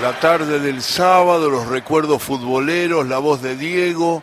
La 0.00 0.18
tarde 0.18 0.60
del 0.60 0.80
sábado, 0.80 1.50
los 1.50 1.68
recuerdos 1.68 2.22
futboleros, 2.22 3.06
la 3.06 3.18
voz 3.18 3.42
de 3.42 3.54
Diego 3.54 4.22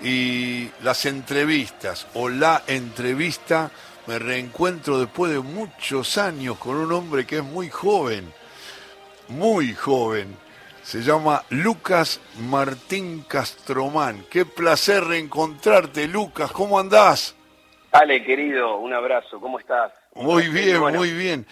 y 0.00 0.70
las 0.82 1.04
entrevistas 1.04 2.06
o 2.14 2.30
la 2.30 2.62
entrevista. 2.66 3.70
Me 4.06 4.18
reencuentro 4.18 4.98
después 4.98 5.30
de 5.30 5.40
muchos 5.40 6.16
años 6.16 6.56
con 6.56 6.76
un 6.76 6.90
hombre 6.92 7.26
que 7.26 7.36
es 7.36 7.44
muy 7.44 7.68
joven, 7.68 8.32
muy 9.28 9.74
joven. 9.74 10.34
Se 10.82 11.02
llama 11.02 11.44
Lucas 11.50 12.22
Martín 12.38 13.22
Castromán. 13.28 14.24
Qué 14.30 14.46
placer 14.46 15.04
reencontrarte, 15.04 16.08
Lucas. 16.08 16.50
¿Cómo 16.50 16.80
andás? 16.80 17.36
Ale, 17.92 18.24
querido, 18.24 18.78
un 18.78 18.94
abrazo. 18.94 19.38
¿Cómo 19.38 19.58
estás? 19.58 19.92
Muy 20.14 20.48
bien, 20.48 20.80
muy 20.80 21.12
bien. 21.12 21.46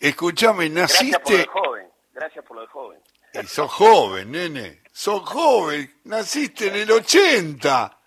Escúchame, 0.00 0.68
naciste... 0.68 1.12
Gracias 1.12 1.22
por 1.22 1.30
lo 1.30 1.38
de 1.38 1.46
joven. 1.46 1.86
Gracias 2.14 2.44
por 2.44 2.56
lo 2.56 2.62
de 2.62 2.68
joven. 2.68 3.11
Y 3.34 3.46
sos 3.46 3.70
joven, 3.70 4.30
nene. 4.30 4.82
Sos 4.92 5.22
joven. 5.28 5.90
Naciste 6.04 6.68
en 6.68 6.76
el 6.76 6.90
80. 6.90 7.98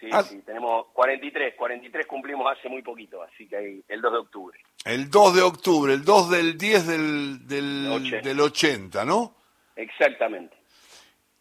sí, 0.00 0.08
sí, 0.28 0.42
tenemos 0.44 0.86
43. 0.92 1.54
43 1.56 2.06
cumplimos 2.06 2.46
hace 2.56 2.68
muy 2.68 2.82
poquito, 2.82 3.22
así 3.22 3.46
que 3.48 3.56
hay 3.56 3.84
el 3.88 4.00
2 4.00 4.12
de 4.12 4.18
octubre. 4.18 4.58
El 4.84 5.10
2 5.10 5.34
de 5.36 5.42
octubre, 5.42 5.92
el 5.92 6.04
2 6.04 6.30
del 6.30 6.58
10 6.58 6.86
del, 6.86 7.46
del, 7.46 7.86
80. 7.92 8.28
del 8.28 8.40
80, 8.40 9.04
¿no? 9.04 9.36
Exactamente. 9.76 10.56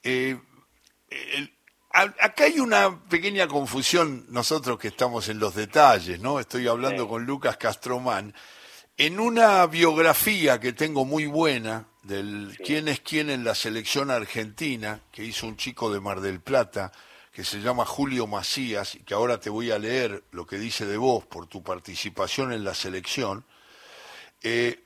Eh, 0.03 0.37
el- 1.09 1.51
acá 1.91 2.43
hay 2.45 2.59
una 2.59 2.99
pequeña 3.07 3.47
confusión, 3.47 4.25
nosotros 4.29 4.77
que 4.77 4.89
estamos 4.89 5.29
en 5.29 5.39
los 5.39 5.55
detalles, 5.55 6.19
¿no? 6.19 6.39
Estoy 6.39 6.67
hablando 6.67 7.03
Sí. 7.03 7.09
con 7.09 7.25
Lucas 7.25 7.57
Castromán. 7.57 8.33
En 8.97 9.19
una 9.19 9.65
biografía 9.67 10.59
que 10.59 10.73
tengo 10.73 11.05
muy 11.05 11.25
buena 11.25 11.87
del 12.05 12.51
Sí. 12.57 12.63
quién 12.63 12.87
es 12.87 12.99
quién 12.99 13.29
en 13.29 13.43
la 13.43 13.55
selección 13.55 14.11
argentina, 14.11 14.99
que 15.11 15.23
hizo 15.23 15.47
un 15.47 15.57
chico 15.57 15.91
de 15.91 15.99
Mar 15.99 16.21
del 16.21 16.39
Plata, 16.39 16.91
que 17.31 17.43
se 17.43 17.59
llama 17.59 17.85
Julio 17.85 18.27
Macías, 18.27 18.95
y 18.95 18.99
que 18.99 19.13
ahora 19.13 19.39
te 19.39 19.49
voy 19.49 19.71
a 19.71 19.79
leer 19.79 20.23
lo 20.31 20.45
que 20.45 20.57
dice 20.57 20.85
de 20.85 20.97
vos 20.97 21.25
por 21.25 21.47
tu 21.47 21.63
participación 21.63 22.53
en 22.53 22.63
la 22.63 22.73
selección, 22.73 23.43
eh, 24.41 24.79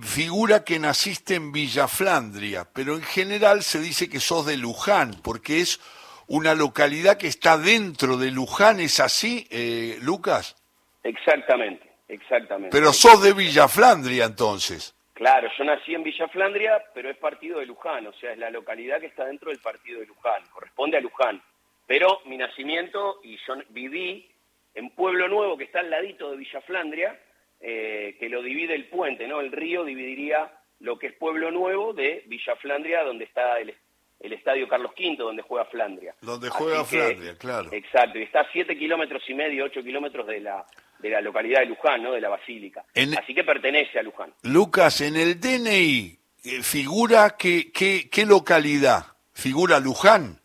figura 0.00 0.62
que 0.62 0.78
naciste 0.78 1.34
en 1.34 1.52
Villa 1.52 1.88
Flandria, 1.88 2.68
pero 2.72 2.94
en 2.94 3.02
general 3.02 3.62
se 3.62 3.80
dice 3.80 4.08
que 4.08 4.20
sos 4.20 4.44
de 4.46 4.56
Luján, 4.56 5.16
porque 5.22 5.60
es 5.60 5.80
una 6.26 6.54
localidad 6.54 7.16
que 7.16 7.28
está 7.28 7.56
dentro 7.56 8.16
de 8.16 8.30
Luján, 8.30 8.80
¿es 8.80 9.00
así, 9.00 9.46
eh, 9.50 9.98
Lucas? 10.02 10.56
Exactamente, 11.02 11.90
exactamente. 12.08 12.68
Pero 12.70 12.92
sos 12.92 13.22
de 13.22 13.32
Villa 13.32 13.68
Flandria 13.68 14.26
entonces. 14.26 14.95
Claro, 15.16 15.48
yo 15.56 15.64
nací 15.64 15.94
en 15.94 16.02
Villa 16.02 16.28
Flandria, 16.28 16.84
pero 16.92 17.08
es 17.08 17.16
partido 17.16 17.58
de 17.58 17.64
Luján, 17.64 18.06
o 18.06 18.12
sea, 18.12 18.32
es 18.32 18.38
la 18.38 18.50
localidad 18.50 19.00
que 19.00 19.06
está 19.06 19.24
dentro 19.24 19.48
del 19.50 19.60
partido 19.60 19.98
de 20.00 20.04
Luján, 20.06 20.42
corresponde 20.52 20.98
a 20.98 21.00
Luján. 21.00 21.40
Pero 21.86 22.20
mi 22.26 22.36
nacimiento, 22.36 23.20
y 23.24 23.38
yo 23.46 23.54
viví 23.70 24.30
en 24.74 24.90
Pueblo 24.90 25.26
Nuevo, 25.28 25.56
que 25.56 25.64
está 25.64 25.80
al 25.80 25.88
ladito 25.88 26.30
de 26.30 26.36
Villa 26.36 26.60
Flandria, 26.60 27.18
eh, 27.60 28.14
que 28.20 28.28
lo 28.28 28.42
divide 28.42 28.74
el 28.74 28.88
puente, 28.90 29.26
¿no? 29.26 29.40
El 29.40 29.52
río 29.52 29.84
dividiría 29.84 30.52
lo 30.80 30.98
que 30.98 31.06
es 31.06 31.12
Pueblo 31.14 31.50
Nuevo 31.50 31.94
de 31.94 32.22
Villa 32.26 32.54
Flandria, 32.56 33.02
donde 33.02 33.24
está 33.24 33.58
el, 33.58 33.74
el 34.20 34.32
estadio 34.34 34.68
Carlos 34.68 34.92
V, 34.98 35.16
donde 35.16 35.40
juega 35.40 35.64
Flandria. 35.64 36.14
Donde 36.20 36.50
juega 36.50 36.80
Así 36.82 36.94
que- 36.98 37.02
Flandria, 37.04 37.38
claro. 37.38 37.68
Exacto, 37.72 38.18
y 38.18 38.22
está 38.24 38.40
a 38.40 38.52
siete 38.52 38.76
kilómetros 38.76 39.22
y 39.30 39.32
medio, 39.34 39.64
ocho 39.64 39.82
kilómetros 39.82 40.26
de 40.26 40.40
la, 40.40 40.66
de 40.98 41.10
la 41.10 41.20
localidad 41.20 41.60
de 41.60 41.66
Luján, 41.66 42.02
¿no? 42.02 42.12
De 42.12 42.20
la 42.20 42.28
Basílica. 42.28 42.84
En- 42.94 43.16
Así 43.18 43.34
que 43.34 43.44
pertenece 43.44 43.98
a 43.98 44.02
Luján. 44.02 44.32
Lucas, 44.42 45.00
en 45.00 45.16
el 45.16 45.40
DNI 45.40 46.18
eh, 46.44 46.62
figura 46.62 47.36
que, 47.36 47.70
que- 47.72 48.08
qué 48.10 48.24
localidad? 48.26 49.04
¿Figura 49.32 49.78
Luján? 49.80 50.40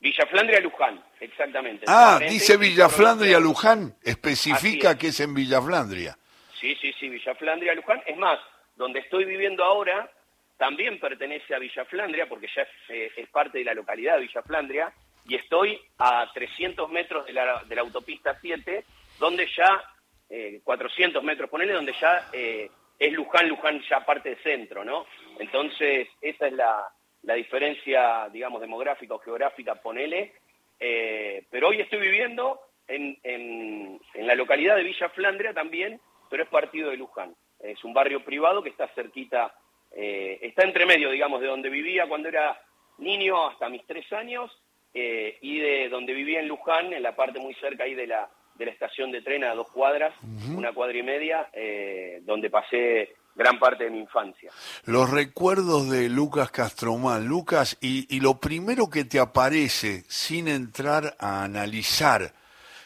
Villa 0.00 0.26
Flandria, 0.26 0.60
Luján, 0.60 1.02
exactamente. 1.20 1.84
Ah, 1.88 2.18
dice 2.28 2.56
Villa 2.56 2.88
Flandria 2.88 3.38
Luján, 3.40 3.94
especifica 4.02 4.90
es. 4.92 4.96
que 4.98 5.06
es 5.08 5.20
en 5.20 5.32
Villa 5.34 5.62
Flandria. 5.62 6.16
Sí, 6.60 6.74
sí, 6.80 6.92
sí, 6.98 7.08
Villa 7.08 7.34
Flandria, 7.36 7.74
Luján. 7.74 8.02
Es 8.06 8.16
más, 8.16 8.38
donde 8.76 9.00
estoy 9.00 9.24
viviendo 9.24 9.62
ahora 9.64 10.10
también 10.58 10.98
pertenece 11.00 11.54
a 11.54 11.58
Villa 11.58 11.84
Flandria, 11.86 12.28
porque 12.28 12.48
ya 12.54 12.62
es, 12.62 12.68
eh, 12.88 13.10
es 13.16 13.28
parte 13.30 13.58
de 13.58 13.64
la 13.64 13.74
localidad 13.74 14.14
de 14.16 14.22
Villa 14.22 14.42
Flandria, 14.42 14.92
y 15.26 15.36
estoy 15.36 15.80
a 15.98 16.30
300 16.34 16.90
metros 16.90 17.26
de 17.26 17.32
la, 17.32 17.62
de 17.64 17.74
la 17.74 17.80
autopista 17.80 18.36
7, 18.40 18.84
donde 19.18 19.48
ya, 19.56 19.82
eh, 20.28 20.60
400 20.62 21.22
metros, 21.22 21.50
ponele, 21.50 21.72
donde 21.72 21.94
ya 22.00 22.28
eh, 22.32 22.70
es 22.98 23.12
Luján, 23.12 23.48
Luján 23.48 23.80
ya 23.88 24.04
parte 24.04 24.30
de 24.30 24.42
centro, 24.42 24.84
¿no? 24.84 25.06
Entonces, 25.38 26.08
esa 26.20 26.46
es 26.46 26.52
la, 26.52 26.88
la 27.22 27.34
diferencia, 27.34 28.28
digamos, 28.32 28.60
demográfica 28.60 29.14
o 29.14 29.18
geográfica, 29.18 29.74
ponele. 29.76 30.34
Eh, 30.78 31.44
pero 31.50 31.68
hoy 31.68 31.80
estoy 31.80 32.00
viviendo 32.00 32.60
en, 32.86 33.18
en, 33.22 34.00
en 34.14 34.26
la 34.26 34.34
localidad 34.34 34.76
de 34.76 34.84
Villa 34.84 35.08
Flandria 35.10 35.52
también, 35.52 36.00
pero 36.30 36.42
es 36.42 36.48
partido 36.48 36.90
de 36.90 36.96
Luján. 36.96 37.34
Es 37.60 37.82
un 37.84 37.94
barrio 37.94 38.24
privado 38.24 38.62
que 38.62 38.70
está 38.70 38.88
cerquita, 38.88 39.54
eh, 39.92 40.38
está 40.42 40.64
entre 40.64 40.86
medio, 40.86 41.10
digamos, 41.10 41.40
de 41.40 41.46
donde 41.46 41.70
vivía 41.70 42.06
cuando 42.06 42.28
era 42.28 42.60
niño 42.98 43.48
hasta 43.48 43.68
mis 43.68 43.84
tres 43.86 44.12
años 44.12 44.50
eh, 44.92 45.38
y 45.40 45.58
de 45.58 45.88
donde 45.88 46.12
vivía 46.12 46.40
en 46.40 46.48
Luján, 46.48 46.92
en 46.92 47.02
la 47.02 47.16
parte 47.16 47.38
muy 47.38 47.54
cerca 47.54 47.84
ahí 47.84 47.94
de 47.94 48.06
la, 48.06 48.28
de 48.54 48.66
la 48.66 48.70
estación 48.70 49.10
de 49.10 49.22
tren 49.22 49.44
a 49.44 49.54
dos 49.54 49.68
cuadras, 49.70 50.14
una 50.54 50.72
cuadra 50.72 50.96
y 50.96 51.02
media, 51.02 51.48
eh, 51.52 52.22
donde 52.24 52.50
pasé 52.50 53.14
gran 53.34 53.58
parte 53.58 53.84
de 53.84 53.90
mi 53.90 53.98
infancia. 53.98 54.50
Los 54.84 55.10
recuerdos 55.10 55.90
de 55.90 56.08
Lucas 56.08 56.50
Castromán. 56.50 57.26
Lucas, 57.26 57.76
y, 57.80 58.06
y 58.14 58.20
lo 58.20 58.38
primero 58.38 58.88
que 58.88 59.04
te 59.04 59.18
aparece, 59.18 60.04
sin 60.08 60.46
entrar 60.48 61.16
a 61.18 61.42
analizar, 61.42 62.32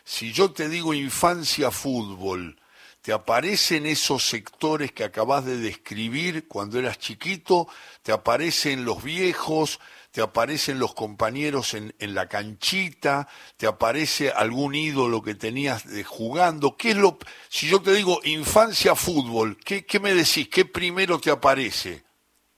si 0.04 0.32
yo 0.32 0.52
te 0.52 0.70
digo 0.70 0.94
infancia 0.94 1.70
fútbol, 1.70 2.58
¿te 3.02 3.12
aparecen 3.12 3.84
esos 3.84 4.26
sectores 4.26 4.92
que 4.92 5.04
acabas 5.04 5.44
de 5.44 5.58
describir 5.58 6.48
cuando 6.48 6.78
eras 6.78 6.98
chiquito? 6.98 7.68
¿Te 8.02 8.12
aparecen 8.12 8.86
los 8.86 9.02
viejos? 9.02 9.78
¿Te 10.10 10.22
aparecen 10.22 10.78
los 10.78 10.94
compañeros 10.94 11.74
en, 11.74 11.92
en 11.98 12.14
la 12.14 12.28
canchita? 12.28 13.28
¿Te 13.56 13.66
aparece 13.66 14.30
algún 14.30 14.74
ídolo 14.74 15.22
que 15.22 15.34
tenías 15.34 15.86
de 15.86 16.02
jugando? 16.02 16.76
¿Qué 16.76 16.90
es 16.90 16.96
lo, 16.96 17.18
si 17.48 17.68
yo 17.68 17.82
te 17.82 17.92
digo 17.92 18.18
infancia 18.24 18.94
fútbol, 18.94 19.58
¿qué, 19.64 19.84
qué 19.84 20.00
me 20.00 20.14
decís? 20.14 20.48
¿Qué 20.48 20.64
primero 20.64 21.18
te 21.18 21.30
aparece? 21.30 22.02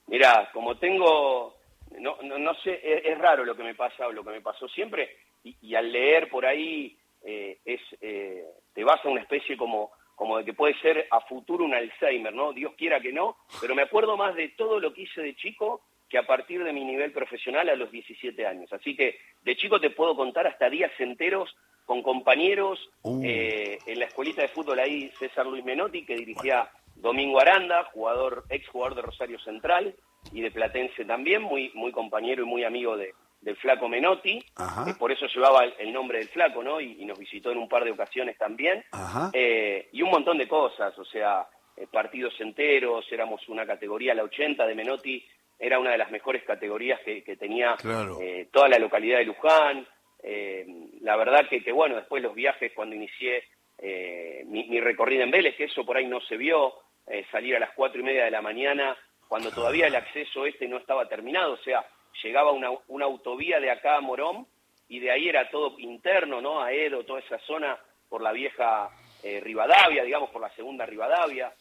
Mirá, 0.07 0.49
como 0.53 0.77
tengo, 0.77 1.57
no, 1.99 2.17
no, 2.23 2.39
no 2.39 2.55
sé, 2.63 2.81
es, 2.83 3.19
raro 3.19 3.45
lo 3.45 3.57
que 3.57 3.65
me 3.65 3.75
pasa 3.75 4.07
o 4.07 4.13
lo 4.13 4.25
que 4.25 4.31
me 4.31 4.41
pasó 4.41 4.69
siempre, 4.69 5.17
y, 5.43 5.57
y 5.61 5.75
al 5.75 5.91
leer 5.91 6.31
por 6.31 6.47
ahí 6.47 6.97
eh, 7.23 7.59
es, 7.65 7.81
eh, 8.01 8.45
te 8.73 8.85
vas 8.85 9.05
a 9.05 9.09
una 9.09 9.23
especie 9.23 9.57
como, 9.57 9.91
como 10.15 10.39
de 10.39 10.45
que 10.45 10.55
puede 10.55 10.79
ser 10.81 11.07
a 11.11 11.21
futuro 11.23 11.65
un 11.65 11.75
Alzheimer, 11.75 12.33
¿no? 12.33 12.53
Dios 12.53 12.75
quiera 12.77 13.01
que 13.01 13.13
no, 13.13 13.37
pero 13.61 13.75
me 13.75 13.83
acuerdo 13.83 14.17
más 14.17 14.35
de 14.35 14.51
todo 14.51 14.79
lo 14.79 14.93
que 14.95 15.03
hice 15.03 15.21
de 15.21 15.35
chico 15.35 15.83
que 16.11 16.19
a 16.19 16.27
partir 16.27 16.63
de 16.65 16.73
mi 16.73 16.85
nivel 16.85 17.13
profesional 17.13 17.69
a 17.69 17.77
los 17.77 17.91
17 17.91 18.47
años. 18.47 18.71
Así 18.73 18.97
que 18.97 19.17
de 19.45 19.57
chico 19.57 19.81
te 19.81 19.91
puedo 19.91 20.17
contar 20.17 20.47
hasta 20.47 20.69
días 20.69 20.91
enteros 20.99 21.55
con 21.87 22.03
compañeros 22.03 22.79
Uh. 23.03 23.23
eh, 23.25 23.79
en 23.87 23.99
la 23.99 24.05
escuelita 24.07 24.43
de 24.43 24.49
fútbol 24.49 24.79
ahí 24.81 25.11
César 25.19 25.47
Luis 25.47 25.65
Menotti 25.65 26.05
que 26.05 26.17
dirigía 26.17 26.69
Domingo 26.97 27.41
Aranda, 27.41 27.85
jugador, 27.95 28.45
ex 28.51 28.69
jugador 28.69 28.97
de 28.97 29.03
Rosario 29.03 29.39
Central 29.39 29.95
y 30.33 30.43
de 30.43 30.51
Platense 30.51 31.05
también, 31.07 31.41
muy, 31.43 31.71
muy 31.75 31.93
compañero 31.93 32.43
y 32.43 32.47
muy 32.47 32.63
amigo 32.65 32.97
de, 32.97 33.15
del 33.41 33.57
Flaco 33.57 33.89
Menotti, 33.89 34.37
eh, 34.39 34.95
por 34.99 35.11
eso 35.11 35.27
llevaba 35.27 35.65
el, 35.65 35.73
el 35.79 35.93
nombre 35.95 36.19
del 36.19 36.29
Flaco, 36.29 36.63
¿no? 36.63 36.79
Y, 36.81 37.01
y 37.01 37.07
nos 37.07 37.19
visitó 37.19 37.51
en 37.53 37.59
un 37.59 37.69
par 37.71 37.85
de 37.85 37.93
ocasiones 37.93 38.37
también. 38.37 38.85
Eh, 39.33 39.89
y 39.93 40.03
un 40.03 40.11
montón 40.11 40.37
de 40.37 40.47
cosas, 40.47 40.97
o 40.99 41.05
sea, 41.07 41.47
eh, 41.77 41.87
partidos 41.91 42.39
enteros, 42.41 43.11
éramos 43.11 43.49
una 43.49 43.65
categoría, 43.65 44.15
la 44.15 44.25
80 44.25 44.67
de 44.67 44.75
Menotti 44.75 45.25
era 45.61 45.79
una 45.79 45.91
de 45.93 45.99
las 45.99 46.11
mejores 46.11 46.43
categorías 46.45 46.99
que, 47.03 47.23
que 47.23 47.37
tenía 47.37 47.77
Claro. 47.77 48.19
eh, 48.21 48.49
toda 48.51 48.69
la 48.69 48.79
localidad 48.79 49.19
de 49.19 49.27
Luján. 49.27 49.87
Eh, 50.23 50.67
la 51.03 51.17
verdad 51.17 51.47
que, 51.49 51.63
que, 51.63 51.71
bueno, 51.71 51.97
después 51.97 52.23
los 52.23 52.35
viajes 52.35 52.73
cuando 52.75 52.97
inicié 52.97 53.45
eh, 53.79 54.43
mi, 54.47 54.65
mi 54.69 54.81
recorrido 54.81 55.23
en 55.23 55.31
Vélez, 55.31 55.55
que 55.57 55.65
eso 55.65 55.85
por 55.85 55.97
ahí 55.99 56.07
no 56.07 56.21
se 56.23 56.37
vio, 56.37 56.75
eh, 57.07 57.25
salir 57.31 57.57
a 57.57 57.61
las 57.61 57.71
cuatro 57.73 58.01
y 58.01 58.05
media 58.05 58.25
de 58.25 58.31
la 58.31 58.43
mañana, 58.43 58.97
cuando 59.29 59.51
todavía 59.51 59.87
el 59.87 59.95
acceso 59.97 60.45
este 60.47 60.67
no 60.67 60.79
estaba 60.79 61.09
terminado, 61.09 61.53
o 61.53 61.59
sea, 61.59 61.85
llegaba 62.23 62.53
una, 62.53 62.71
una 62.89 63.05
autovía 63.05 63.61
de 63.61 63.71
acá 63.71 63.97
a 63.97 64.01
Morón 64.01 64.47
y 64.89 64.99
de 64.99 65.11
ahí 65.11 65.29
era 65.29 65.49
todo 65.51 65.79
interno, 65.79 66.41
¿no? 66.41 66.61
A 66.63 66.73
Edo, 66.73 67.05
toda 67.05 67.21
esa 67.21 67.39
zona 67.41 67.79
por 68.09 68.23
la 68.23 68.33
vieja 68.33 68.91
Rivadavia, 69.23 70.03
digamos, 70.03 70.31
por 70.31 70.41
la 70.43 70.51
segunda 70.57 70.85
Rivadavia. 70.85 71.53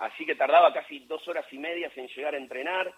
Así 0.00 0.26
que 0.26 0.34
tardaba 0.34 0.72
casi 0.72 1.00
dos 1.00 1.26
horas 1.28 1.44
y 1.52 1.58
media 1.58 1.90
en 1.94 2.08
llegar 2.08 2.34
a 2.34 2.38
entrenar. 2.38 2.92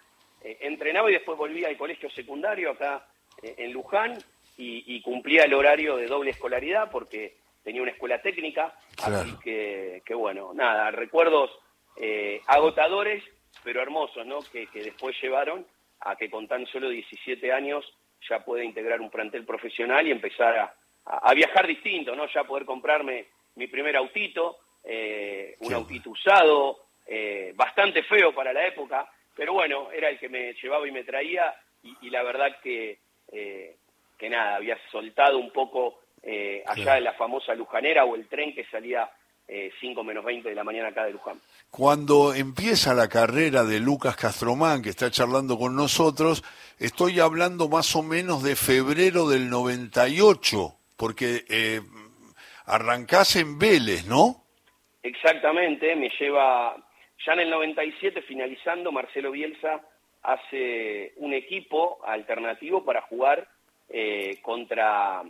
Eh, 0.44 0.58
entrenaba 0.60 1.10
y 1.10 1.14
después 1.14 1.38
volvía 1.38 1.68
al 1.68 1.76
colegio 1.76 2.10
secundario 2.10 2.70
acá 2.72 3.06
eh, 3.42 3.54
en 3.58 3.72
Luján 3.72 4.18
y, 4.56 4.84
y, 4.96 5.00
cumplía 5.00 5.44
el 5.44 5.54
horario 5.54 5.96
de 5.96 6.06
doble 6.06 6.30
escolaridad 6.30 6.90
porque 6.90 7.36
tenía 7.62 7.82
una 7.82 7.92
escuela 7.92 8.20
técnica. 8.20 8.74
Claro. 8.96 9.16
Así 9.18 9.36
que, 9.42 10.02
que, 10.04 10.14
bueno, 10.14 10.52
nada, 10.54 10.90
recuerdos 10.90 11.50
eh, 11.96 12.40
agotadores 12.46 13.22
pero 13.62 13.82
hermosos, 13.82 14.26
¿no? 14.26 14.40
Que, 14.50 14.66
después 14.72 15.16
llevaron 15.20 15.66
a 16.00 16.16
que 16.16 16.30
con 16.30 16.48
tan 16.48 16.66
solo 16.66 16.88
17 16.88 17.52
años 17.52 17.84
ya 18.28 18.44
pueda 18.44 18.64
integrar 18.64 19.00
un 19.00 19.10
plantel 19.10 19.44
profesional 19.44 20.06
y 20.06 20.10
empezar 20.10 20.74
a, 21.04 21.34
viajar 21.34 21.66
distinto, 21.66 22.14
¿no? 22.14 22.26
Ya 22.28 22.44
poder 22.44 22.64
comprarme 22.64 23.26
mi 23.56 23.66
primer 23.66 23.96
autito, 23.96 24.58
eh, 24.84 25.56
un 25.60 25.74
autito 25.74 26.10
usado, 26.10 26.86
eh, 27.06 27.52
bastante 27.54 28.02
feo 28.04 28.32
para 28.34 28.52
la 28.52 28.66
época, 28.66 29.10
pero 29.36 29.52
bueno, 29.52 29.90
era 29.92 30.08
el 30.08 30.18
que 30.18 30.28
me 30.28 30.52
llevaba 30.54 30.86
y 30.86 30.92
me 30.92 31.04
traía 31.04 31.54
y, 31.82 32.10
la 32.10 32.22
verdad 32.22 32.58
que, 32.62 32.98
eh, 33.32 33.76
que 34.16 34.30
nada, 34.30 34.56
había 34.56 34.78
soltado 34.90 35.38
un 35.38 35.50
poco 35.50 36.00
allá 36.66 36.98
en 36.98 37.04
la 37.04 37.14
famosa 37.14 37.52
Lujanera 37.52 38.04
o 38.04 38.14
el 38.14 38.28
tren 38.28 38.54
que 38.54 38.64
salía 38.66 39.10
5 39.80 40.04
menos 40.04 40.24
20 40.24 40.48
de 40.48 40.54
la 40.54 40.64
mañana 40.64 40.88
acá 40.88 41.04
de 41.04 41.12
Luján. 41.12 41.40
Cuando 41.70 42.34
empieza 42.34 42.94
la 42.94 43.08
carrera 43.08 43.64
de 43.64 43.80
Lucas 43.80 44.16
Castromán, 44.16 44.82
que 44.82 44.90
está 44.90 45.10
charlando 45.10 45.58
con 45.58 45.74
nosotros, 45.74 46.42
estoy 46.78 47.20
hablando 47.20 47.68
más 47.68 47.94
o 47.96 48.02
menos 48.02 48.42
de 48.42 48.56
febrero 48.56 49.28
del 49.28 49.50
98, 49.50 50.74
porque 50.96 51.44
eh, 51.48 51.80
arrancás 52.66 53.36
en 53.36 53.58
Vélez, 53.58 54.06
¿no? 54.06 54.44
Exactamente, 55.02 55.96
me 55.96 56.08
lleva, 56.18 56.76
ya 57.24 57.32
en 57.34 57.40
el 57.40 57.50
97, 57.50 58.22
finalizando, 58.22 58.92
Marcelo 58.92 59.30
Bielsa 59.30 59.80
hace 60.22 61.12
un 61.16 61.32
equipo 61.34 61.98
alternativo 62.04 62.84
para 62.84 63.02
jugar 63.02 63.48
eh, 63.88 64.38
contra 64.42 65.22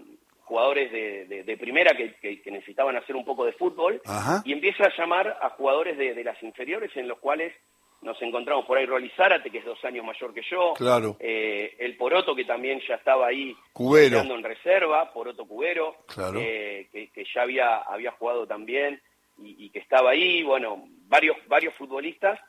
jugadores 0.44 0.92
de, 0.92 1.56
primera 1.58 1.96
que, 1.96 2.42
necesitaban 2.50 2.96
hacer 2.96 3.16
un 3.16 3.24
poco 3.24 3.44
de 3.44 3.52
fútbol. 3.52 4.00
Y 4.44 4.52
empieza 4.52 4.84
a 4.84 4.96
llamar 4.96 5.38
a 5.40 5.50
jugadores 5.50 5.96
de, 5.96 6.22
las 6.22 6.42
inferiores 6.42 6.90
en 6.96 7.08
los 7.08 7.18
cuales 7.18 7.54
nos 8.02 8.20
encontramos 8.20 8.66
por 8.66 8.76
ahí. 8.76 8.84
Rolly 8.84 9.10
Zárate, 9.16 9.50
que 9.50 9.58
es 9.58 9.64
dos 9.64 9.82
años 9.84 10.04
mayor 10.04 10.34
que 10.34 10.42
yo, 10.50 10.74
claro. 10.74 11.16
Eh, 11.20 11.76
el 11.78 11.96
Poroto, 11.96 12.34
que 12.34 12.44
también 12.44 12.80
ya 12.86 12.96
estaba 12.96 13.28
ahí 13.28 13.56
jugando 13.72 14.34
en 14.34 14.42
reserva, 14.42 15.10
Poroto 15.12 15.46
Cubero, 15.46 15.96
eh, 16.36 16.88
que, 16.92 17.24
ya 17.34 17.42
había, 17.42 17.76
había 17.78 18.10
jugado 18.12 18.46
también 18.46 19.00
y, 19.44 19.70
que 19.70 19.78
estaba 19.78 20.10
ahí, 20.10 20.42
bueno, 20.42 20.84
varios, 21.08 21.36
varios 21.48 21.74
futbolistas 21.74 22.40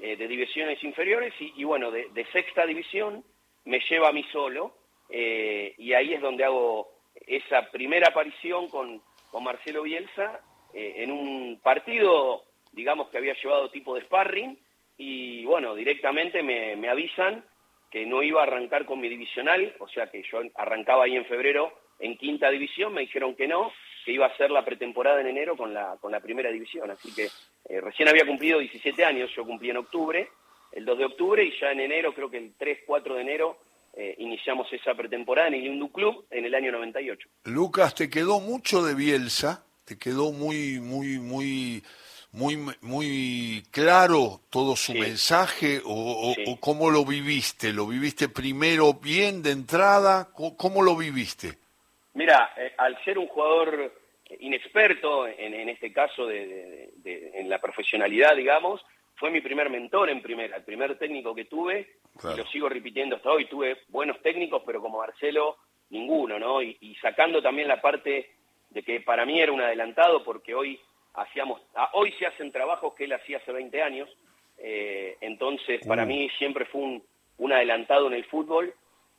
eh, 0.00 0.16
de 0.16 0.28
divisiones 0.28 0.82
inferiores 0.84 1.32
y, 1.38 1.64
bueno, 1.64 1.90
de, 1.90 2.26
sexta 2.32 2.66
división 2.66 3.24
me 3.64 3.80
lleva 3.88 4.08
a 4.08 4.12
mí 4.12 4.24
solo 4.32 4.76
y 5.08 5.92
ahí 5.92 6.14
es 6.14 6.22
donde 6.22 6.44
hago 6.44 6.88
esa 7.26 7.70
primera 7.70 8.08
aparición 8.08 8.68
con, 8.68 9.02
con 9.30 9.44
Marcelo 9.44 9.82
Bielsa 9.82 10.40
eh, 10.74 10.94
en 10.98 11.10
un 11.10 11.60
partido, 11.62 12.44
digamos 12.72 13.08
que 13.08 13.18
había 13.18 13.34
llevado 13.34 13.70
tipo 13.70 13.94
de 13.94 14.02
sparring, 14.02 14.58
y 14.96 15.44
bueno, 15.44 15.74
directamente 15.74 16.42
me, 16.42 16.76
me 16.76 16.88
avisan 16.88 17.44
que 17.90 18.06
no 18.06 18.22
iba 18.22 18.40
a 18.40 18.44
arrancar 18.44 18.86
con 18.86 19.00
mi 19.00 19.08
divisional, 19.08 19.74
o 19.80 19.88
sea 19.88 20.10
que 20.10 20.22
yo 20.30 20.40
arrancaba 20.54 21.04
ahí 21.04 21.16
en 21.16 21.26
febrero 21.26 21.72
en 21.98 22.16
quinta 22.16 22.50
división, 22.50 22.94
me 22.94 23.02
dijeron 23.02 23.34
que 23.34 23.46
no, 23.46 23.72
que 24.04 24.12
iba 24.12 24.26
a 24.26 24.36
ser 24.36 24.50
la 24.50 24.64
pretemporada 24.64 25.20
en 25.20 25.28
enero 25.28 25.56
con 25.56 25.72
la, 25.72 25.96
con 26.00 26.12
la 26.12 26.20
primera 26.20 26.50
división, 26.50 26.90
así 26.90 27.14
que 27.14 27.28
eh, 27.68 27.80
recién 27.80 28.08
había 28.08 28.26
cumplido 28.26 28.58
17 28.58 29.04
años, 29.04 29.30
yo 29.34 29.44
cumplí 29.44 29.70
en 29.70 29.76
octubre, 29.78 30.28
el 30.72 30.84
2 30.84 30.98
de 30.98 31.04
octubre, 31.04 31.44
y 31.44 31.52
ya 31.60 31.70
en 31.70 31.80
enero, 31.80 32.14
creo 32.14 32.30
que 32.30 32.38
el 32.38 32.54
3, 32.58 32.80
4 32.86 33.14
de 33.14 33.20
enero, 33.20 33.58
eh, 33.94 34.14
iniciamos 34.18 34.72
esa 34.72 34.94
pretemporada 34.94 35.48
en 35.48 35.54
el 35.54 35.66
Indu 35.66 35.92
Club 35.92 36.24
en 36.30 36.46
el 36.46 36.54
año 36.54 36.72
98. 36.72 37.28
Lucas, 37.44 37.94
¿te 37.94 38.08
quedó 38.08 38.40
mucho 38.40 38.82
de 38.82 38.94
Bielsa? 38.94 39.66
¿Te 39.84 39.98
quedó 39.98 40.32
muy, 40.32 40.80
muy, 40.80 41.18
muy, 41.18 41.82
muy, 42.30 42.56
muy 42.80 43.62
claro 43.70 44.40
todo 44.48 44.76
su 44.76 44.94
mensaje? 44.94 45.82
O, 45.84 46.34
cómo 46.60 46.90
lo 46.90 47.04
viviste? 47.04 47.72
¿Lo 47.74 47.86
viviste 47.86 48.30
primero 48.30 48.94
bien 48.94 49.42
de 49.42 49.50
entrada? 49.50 50.30
¿Cómo, 50.32 50.82
lo 50.82 50.96
viviste? 50.96 51.58
Mira, 52.14 52.52
eh, 52.56 52.72
al 52.76 53.02
ser 53.04 53.18
un 53.18 53.26
jugador 53.26 53.92
inexperto 54.40 55.26
en, 55.26 55.68
este 55.68 55.92
caso 55.92 56.26
de, 56.26 56.90
en 57.04 57.48
la 57.48 57.60
profesionalidad, 57.60 58.34
digamos, 58.34 58.80
fue 59.16 59.30
mi 59.30 59.40
primer 59.40 59.70
mentor 59.70 60.10
en 60.10 60.22
primera, 60.22 60.56
el 60.56 60.64
primer 60.64 60.98
técnico 60.98 61.34
que 61.34 61.44
tuve, 61.44 61.86
y 62.24 62.36
lo 62.36 62.44
sigo 62.46 62.68
repitiendo 62.68 63.16
hasta 63.16 63.30
hoy, 63.30 63.46
tuve 63.46 63.78
buenos 63.88 64.20
técnicos, 64.22 64.62
pero 64.64 64.80
como 64.80 64.98
Marcelo, 64.98 65.58
ninguno, 65.90 66.38
¿no? 66.38 66.62
Y, 66.62 66.96
sacando 67.00 67.42
también 67.42 67.68
la 67.68 67.80
parte 67.80 68.30
de 68.70 68.82
que 68.82 69.00
para 69.00 69.26
mí 69.26 69.40
era 69.40 69.52
un 69.52 69.60
adelantado, 69.60 70.24
porque 70.24 70.54
hoy 70.54 70.80
hacíamos, 71.14 71.60
ah, 71.74 71.90
hoy 71.92 72.12
se 72.18 72.26
hacen 72.26 72.50
trabajos 72.50 72.94
que 72.94 73.04
él 73.04 73.12
hacía 73.12 73.36
hace 73.38 73.52
20 73.52 73.82
años, 73.82 74.08
eh, 74.58 75.16
entonces 75.20 75.86
para 75.86 76.04
mm. 76.04 76.08
mí 76.08 76.30
siempre 76.38 76.64
fue 76.66 76.80
un, 76.80 77.02
un, 77.38 77.52
adelantado 77.52 78.06
en 78.06 78.14
el 78.14 78.24
fútbol, 78.24 78.74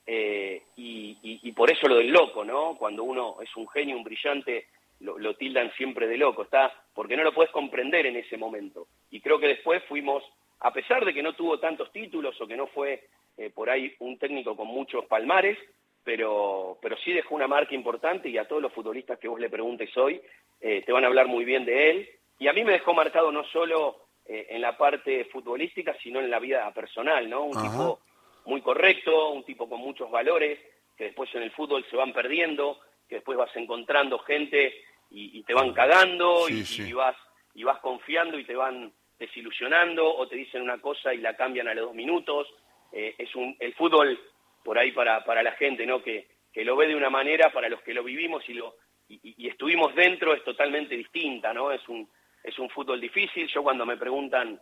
eh, 0.05 0.61
y, 0.75 1.17
y, 1.21 1.51
por 1.53 1.71
eso 1.71 1.87
lo 1.87 1.95
del 1.95 2.09
loco, 2.09 2.43
¿no? 2.43 2.75
Cuando 2.77 3.03
uno 3.03 3.37
es 3.41 3.55
un 3.55 3.67
genio, 3.69 3.95
un 3.95 4.03
brillante, 4.03 4.67
lo, 4.99 5.35
tildan 5.35 5.71
siempre 5.73 6.07
de 6.07 6.17
loco, 6.17 6.43
está 6.43 6.73
porque 6.93 7.17
no 7.17 7.23
lo 7.23 7.33
puedes 7.33 7.51
comprender 7.51 8.05
en 8.05 8.15
ese 8.15 8.37
momento. 8.37 8.87
Y 9.11 9.21
creo 9.21 9.39
que 9.39 9.47
después 9.47 9.83
fuimos, 9.85 10.23
a 10.59 10.71
pesar 10.71 11.05
de 11.05 11.13
que 11.13 11.23
no 11.23 11.33
tuvo 11.33 11.59
tantos 11.59 11.91
títulos 11.91 12.39
o 12.39 12.47
que 12.47 12.57
no 12.57 12.67
fue 12.67 13.07
eh, 13.37 13.49
por 13.49 13.69
ahí 13.69 13.93
un 13.99 14.17
técnico 14.17 14.55
con 14.55 14.67
muchos 14.67 15.05
palmares, 15.05 15.57
pero, 16.03 16.77
pero 16.81 16.97
sí 16.97 17.13
dejó 17.13 17.35
una 17.35 17.47
marca 17.47 17.73
importante 17.73 18.29
y 18.29 18.37
a 18.37 18.47
todos 18.47 18.61
los 18.61 18.73
futbolistas 18.73 19.19
que 19.19 19.27
vos 19.27 19.39
le 19.39 19.49
preguntes 19.49 19.95
hoy 19.97 20.21
eh, 20.59 20.83
te 20.85 20.91
van 20.91 21.03
a 21.03 21.07
hablar 21.07 21.27
muy 21.27 21.45
bien 21.45 21.65
de 21.65 21.89
él. 21.89 22.09
Y 22.39 22.47
a 22.47 22.53
mí 22.53 22.63
me 22.63 22.73
dejó 22.73 22.93
marcado 22.93 23.31
no 23.31 23.43
solo 23.45 23.97
eh, 24.25 24.47
en 24.49 24.61
la 24.61 24.77
parte 24.77 25.25
futbolística, 25.25 25.95
sino 26.01 26.19
en 26.19 26.29
la 26.29 26.39
vida 26.39 26.71
personal, 26.73 27.29
¿no? 27.29 27.43
Un 27.43 27.61
tipo 27.61 27.99
muy 28.45 28.61
correcto, 28.61 29.29
un 29.29 29.43
tipo 29.43 29.69
con 29.69 29.79
muchos 29.79 30.09
valores, 30.11 30.59
que 30.97 31.05
después 31.05 31.33
en 31.35 31.43
el 31.43 31.51
fútbol 31.51 31.85
se 31.89 31.95
van 31.95 32.13
perdiendo, 32.13 32.79
que 33.07 33.15
después 33.15 33.37
vas 33.37 33.55
encontrando 33.55 34.19
gente 34.19 34.73
y, 35.11 35.43
te 35.43 35.53
van 35.53 35.73
cagando 35.73 36.49
y, 36.49 36.93
vas 36.93 37.15
y 37.53 37.63
vas 37.63 37.79
confiando 37.79 38.39
y 38.39 38.45
te 38.45 38.55
van 38.55 38.91
desilusionando 39.19 40.11
o 40.11 40.27
te 40.27 40.35
dicen 40.35 40.61
una 40.61 40.79
cosa 40.79 41.13
y 41.13 41.17
la 41.17 41.35
cambian 41.35 41.67
a 41.67 41.73
los 41.73 41.85
dos 41.85 41.95
minutos. 41.95 42.47
Eh, 42.91 43.15
es 43.17 43.35
un, 43.35 43.55
el 43.59 43.73
fútbol 43.75 44.19
por 44.63 44.77
ahí 44.77 44.91
para, 44.91 45.23
para 45.23 45.43
la 45.43 45.51
gente, 45.53 45.85
¿no? 45.85 46.01
Que, 46.01 46.27
que 46.51 46.63
lo 46.63 46.75
ve 46.75 46.87
de 46.87 46.95
una 46.95 47.09
manera, 47.09 47.51
para 47.51 47.69
los 47.69 47.81
que 47.81 47.93
lo 47.93 48.03
vivimos 48.03 48.47
y 48.47 48.53
lo 48.53 48.75
y, 49.09 49.47
estuvimos 49.47 49.93
dentro 49.93 50.33
es 50.33 50.43
totalmente 50.43 50.95
distinta, 50.95 51.53
¿no? 51.53 51.71
Es 51.71 51.87
un 51.87 52.09
es 52.43 52.57
un 52.59 52.69
fútbol 52.69 52.99
difícil. 52.99 53.47
Yo 53.47 53.63
cuando 53.63 53.85
me 53.85 53.97
preguntan 53.97 54.59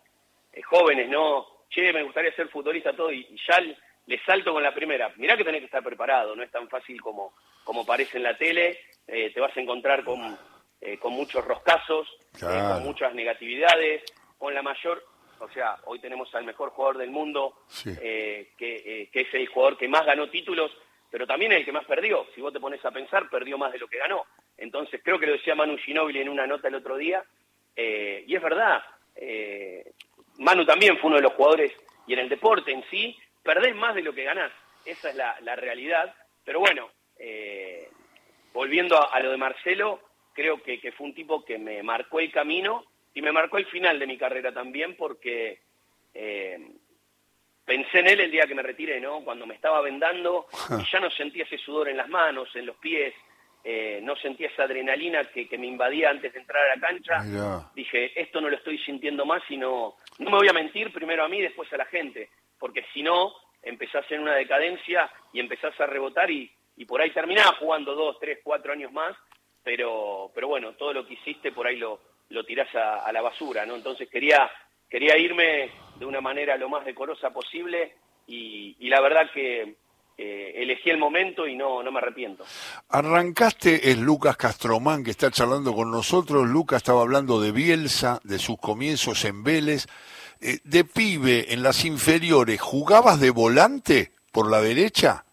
eh, 0.52 0.62
jóvenes, 0.62 1.10
¿no? 1.10 1.48
Che, 1.72 1.94
me 1.94 2.04
gustaría 2.04 2.34
ser 2.34 2.50
futbolista 2.50 2.94
todo 2.94 3.12
y, 3.12 3.26
ya 3.48 3.60
le 4.06 4.20
salto 4.26 4.54
con 4.54 4.62
la 4.62 4.74
primera. 4.74 5.12
Mirá 5.16 5.38
que 5.38 5.44
tenés 5.44 5.62
que 5.62 5.66
estar 5.66 5.84
preparado, 5.84 6.36
no 6.36 6.44
es 6.44 6.52
tan 6.52 6.68
fácil 6.70 7.02
como 7.02 7.34
como 7.64 7.86
parece 7.86 8.18
en 8.18 8.24
la 8.24 8.38
tele 8.38 8.80
eh, 9.08 9.32
te 9.34 9.40
vas 9.40 9.56
a 9.56 9.60
encontrar 9.60 10.04
con, 10.04 10.38
eh, 10.80 10.98
con 10.98 11.14
muchos 11.14 11.44
roscazos, 11.44 12.08
eh, 12.36 12.40
con 12.40 12.84
muchas 12.84 13.14
negatividades, 13.14 14.04
con 14.38 14.54
la 14.54 14.62
mayor, 14.62 15.04
o 15.40 15.50
sea, 15.50 15.78
hoy 15.86 16.00
tenemos 16.00 16.34
al 16.34 16.46
mejor 16.46 16.70
jugador 16.70 16.98
del 16.98 17.12
mundo, 17.12 17.66
que, 17.84 18.52
que, 18.58 19.10
es 19.12 19.34
el 19.34 19.48
jugador 19.48 19.78
que 19.78 19.88
más 19.88 20.06
ganó 20.06 20.30
títulos, 20.30 20.72
pero 21.10 21.28
también 21.28 21.52
el 21.52 21.66
que 21.66 21.72
más 21.72 21.86
perdió. 21.86 22.26
Si 22.34 22.42
vos 22.42 22.54
te 22.54 22.60
pones 22.60 22.84
a 22.86 22.92
pensar, 22.92 23.30
perdió 23.30 23.58
más 23.58 23.74
de 23.74 23.80
lo 23.80 23.88
que 23.88 23.98
ganó. 23.98 24.26
Entonces, 24.58 25.02
creo 25.04 25.20
que 25.20 25.26
lo 25.26 25.34
decía 25.34 25.56
Manu 25.56 25.78
Ginóbili 25.78 26.22
en 26.22 26.30
una 26.30 26.48
nota 26.48 26.68
el 26.68 26.76
otro 26.76 26.96
día, 26.96 27.24
y 27.76 28.36
es 28.36 28.42
verdad, 28.42 28.84
Manu 30.42 30.66
también 30.66 30.98
fue 30.98 31.08
uno 31.08 31.18
de 31.18 31.24
los 31.24 31.34
jugadores, 31.34 31.72
y 32.08 32.14
en 32.14 32.20
el 32.20 32.30
deporte 32.30 32.72
en 32.72 32.84
sí, 32.90 33.16
perdés 33.44 33.76
más 33.76 33.96
de 33.96 34.02
lo 34.02 34.14
que 34.14 34.24
ganás. 34.24 34.52
Esa 34.86 35.10
es 35.10 35.16
la, 35.16 35.40
la 35.42 35.56
realidad. 35.56 36.14
Pero 36.44 36.60
bueno, 36.60 36.90
eh, 37.20 37.88
volviendo 38.52 38.98
a, 39.00 39.20
lo 39.20 39.32
de 39.32 39.38
Marcelo, 39.38 40.02
creo 40.34 40.62
que, 40.62 40.92
fue 40.98 41.08
un 41.08 41.14
tipo 41.14 41.46
que 41.46 41.60
me 41.60 41.84
marcó 41.84 42.20
el 42.20 42.32
camino 42.32 42.86
y 43.14 43.22
me 43.22 43.32
marcó 43.32 43.58
el 43.58 43.68
final 43.68 44.00
de 44.00 44.08
mi 44.08 44.18
carrera 44.18 44.52
también 44.52 44.96
porque 44.96 45.60
eh, 46.14 46.72
pensé 47.64 48.00
en 48.00 48.08
él 48.08 48.22
el 48.22 48.32
día 48.32 48.48
que 48.48 48.56
me 48.56 48.64
retiré, 48.64 49.00
¿no? 49.00 49.24
Cuando 49.24 49.46
me 49.46 49.54
estaba 49.54 49.82
vendando 49.82 50.48
y 50.72 50.92
ya 50.92 51.00
no 51.00 51.12
sentía 51.12 51.44
ese 51.44 51.60
sudor 51.60 51.90
en 51.90 51.98
las 51.98 52.10
manos, 52.10 52.50
en 52.56 52.66
los 52.66 52.78
pies, 52.78 53.14
eh, 53.64 54.00
no 54.04 54.16
sentía 54.16 54.48
esa 54.48 54.64
adrenalina 54.64 55.24
que, 55.26 55.48
me 55.58 55.68
invadía 55.68 56.10
antes 56.10 56.34
de 56.34 56.40
entrar 56.40 56.64
a 56.64 56.76
la 56.76 56.82
cancha. 56.82 57.70
Dije, 57.76 58.20
esto 58.20 58.42
no 58.42 58.50
lo 58.50 58.58
estoy 58.58 58.78
sintiendo 58.80 59.26
más 59.26 59.44
y 59.50 59.58
no, 59.58 59.96
no 60.20 60.30
me 60.30 60.38
voy 60.38 60.48
a 60.50 60.54
mentir 60.54 60.92
primero 60.92 61.24
a 61.24 61.30
mí, 61.30 61.42
después 61.42 61.72
a 61.74 61.78
la 61.78 61.86
gente, 61.86 62.30
porque 62.60 62.86
si 62.94 63.04
no, 63.04 63.34
empezás 63.62 64.10
en 64.12 64.22
una 64.22 64.36
decadencia 64.36 65.12
y 65.34 65.40
empezás 65.40 65.80
a 65.80 65.86
rebotar 65.86 66.30
y, 66.32 66.52
y 66.78 66.86
por 66.86 67.02
ahí 67.02 67.12
terminaba 67.12 67.56
jugando 67.60 67.94
dos, 67.94 68.18
tres, 68.20 68.40
cuatro 68.44 68.74
años 68.74 68.92
más, 68.92 69.16
pero, 69.64 70.32
pero 70.34 70.48
bueno, 70.48 70.74
todo 70.74 70.94
lo 70.94 71.06
que 71.06 71.14
hiciste 71.14 71.52
por 71.52 71.68
ahí 71.68 71.78
lo, 71.78 72.00
lo 72.30 72.44
tirás 72.44 72.74
a, 72.76 73.12
la 73.12 73.22
basura, 73.22 73.66
¿no? 73.66 73.76
Entonces 73.76 74.10
quería, 74.10 74.50
quería 74.90 75.18
irme 75.18 75.70
de 76.00 76.06
una 76.06 76.22
manera 76.22 76.58
lo 76.58 76.70
más 76.70 76.86
decorosa 76.86 77.32
posible 77.32 77.94
y, 78.28 78.90
la 78.90 79.02
verdad 79.02 79.30
que 79.32 79.76
elegí 80.56 80.90
el 80.90 80.98
momento 80.98 81.48
y 81.48 81.56
no, 81.56 81.82
no 81.84 81.92
me 81.92 82.00
arrepiento. 82.00 82.46
Arrancaste 82.90 83.90
es 83.90 83.98
Lucas 83.98 84.38
Castromán 84.38 85.04
que 85.04 85.12
está 85.12 85.32
charlando 85.32 85.74
con 85.74 85.92
nosotros. 85.92 86.48
Lucas 86.48 86.78
estaba 86.78 87.02
hablando 87.02 87.42
de 87.42 87.52
Bielsa, 87.52 88.20
de 88.24 88.40
sus 88.40 88.58
comienzos 88.58 89.26
en 89.26 89.44
Vélez. 89.44 89.88
Eh, 90.44 90.58
de 90.64 90.84
pibe, 90.84 91.54
en 91.54 91.62
las 91.62 91.86
inferiores, 91.86 92.60
¿jugabas 92.60 93.22
de 93.22 93.30
volante 93.30 94.10
por 94.32 94.50
la 94.50 94.60
derecha? 94.60 95.24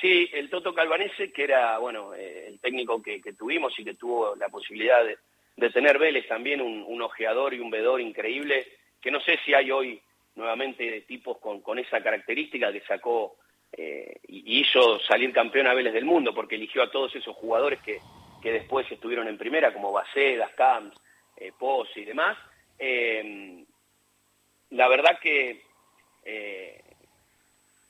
Sí, 0.00 0.30
el 0.32 0.48
Toto 0.48 0.74
Calvanese, 0.74 1.32
que 1.32 1.44
era, 1.44 1.76
bueno, 1.76 2.14
eh, 2.14 2.46
el 2.48 2.58
técnico 2.58 3.02
que, 3.02 3.20
tuvimos 3.36 3.78
y 3.78 3.84
que 3.84 3.92
tuvo 3.92 4.34
la 4.36 4.48
posibilidad 4.48 5.04
de, 5.04 5.70
tener 5.70 5.98
Vélez 5.98 6.26
también, 6.28 6.62
un, 6.62 7.02
ojeador 7.02 7.52
y 7.52 7.60
un 7.60 7.70
vedor 7.70 8.00
increíble, 8.00 8.66
que 9.02 9.10
no 9.10 9.20
sé 9.20 9.38
si 9.44 9.52
hay 9.52 9.70
hoy 9.70 10.00
nuevamente 10.34 11.02
tipos 11.02 11.36
con, 11.36 11.60
con 11.60 11.78
esa 11.78 12.02
característica 12.02 12.72
que 12.72 12.80
sacó 12.82 13.36
eh, 13.72 14.20
y 14.28 14.60
hizo 14.60 14.98
salir 15.00 15.32
campeón 15.32 15.66
a 15.66 15.74
Vélez 15.74 15.92
del 15.92 16.04
mundo, 16.04 16.34
porque 16.34 16.56
eligió 16.56 16.82
a 16.82 16.90
todos 16.90 17.14
esos 17.14 17.36
jugadores 17.36 17.80
que, 17.82 18.00
que 18.42 18.52
después 18.52 18.90
estuvieron 18.90 19.28
en 19.28 19.38
primera, 19.38 19.72
como 19.72 19.92
Bacedas, 19.92 20.52
Camps, 20.52 20.96
eh, 21.36 21.52
y 21.96 22.04
demás. 22.04 22.38
Eh, 22.78 23.64
la 24.70 24.88
verdad 24.88 25.18
que, 25.20 25.62
eh, 26.24 26.80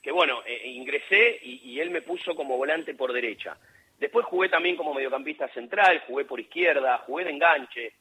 que 0.01 0.11
bueno, 0.11 0.41
eh, 0.45 0.67
ingresé 0.67 1.39
y, 1.43 1.79
él 1.79 1.89
me 1.89 2.01
puso 2.01 2.35
como 2.35 2.57
volante 2.57 2.93
por 2.93 3.13
derecha. 3.13 3.57
Después 3.99 4.25
jugué 4.25 4.49
también 4.49 4.75
como 4.75 4.93
mediocampista 4.93 5.47
central, 5.49 6.03
jugué 6.07 6.25
por 6.25 6.39
izquierda, 6.39 6.99
jugué 6.99 7.25
de 7.25 7.31
enganche. 7.31 7.93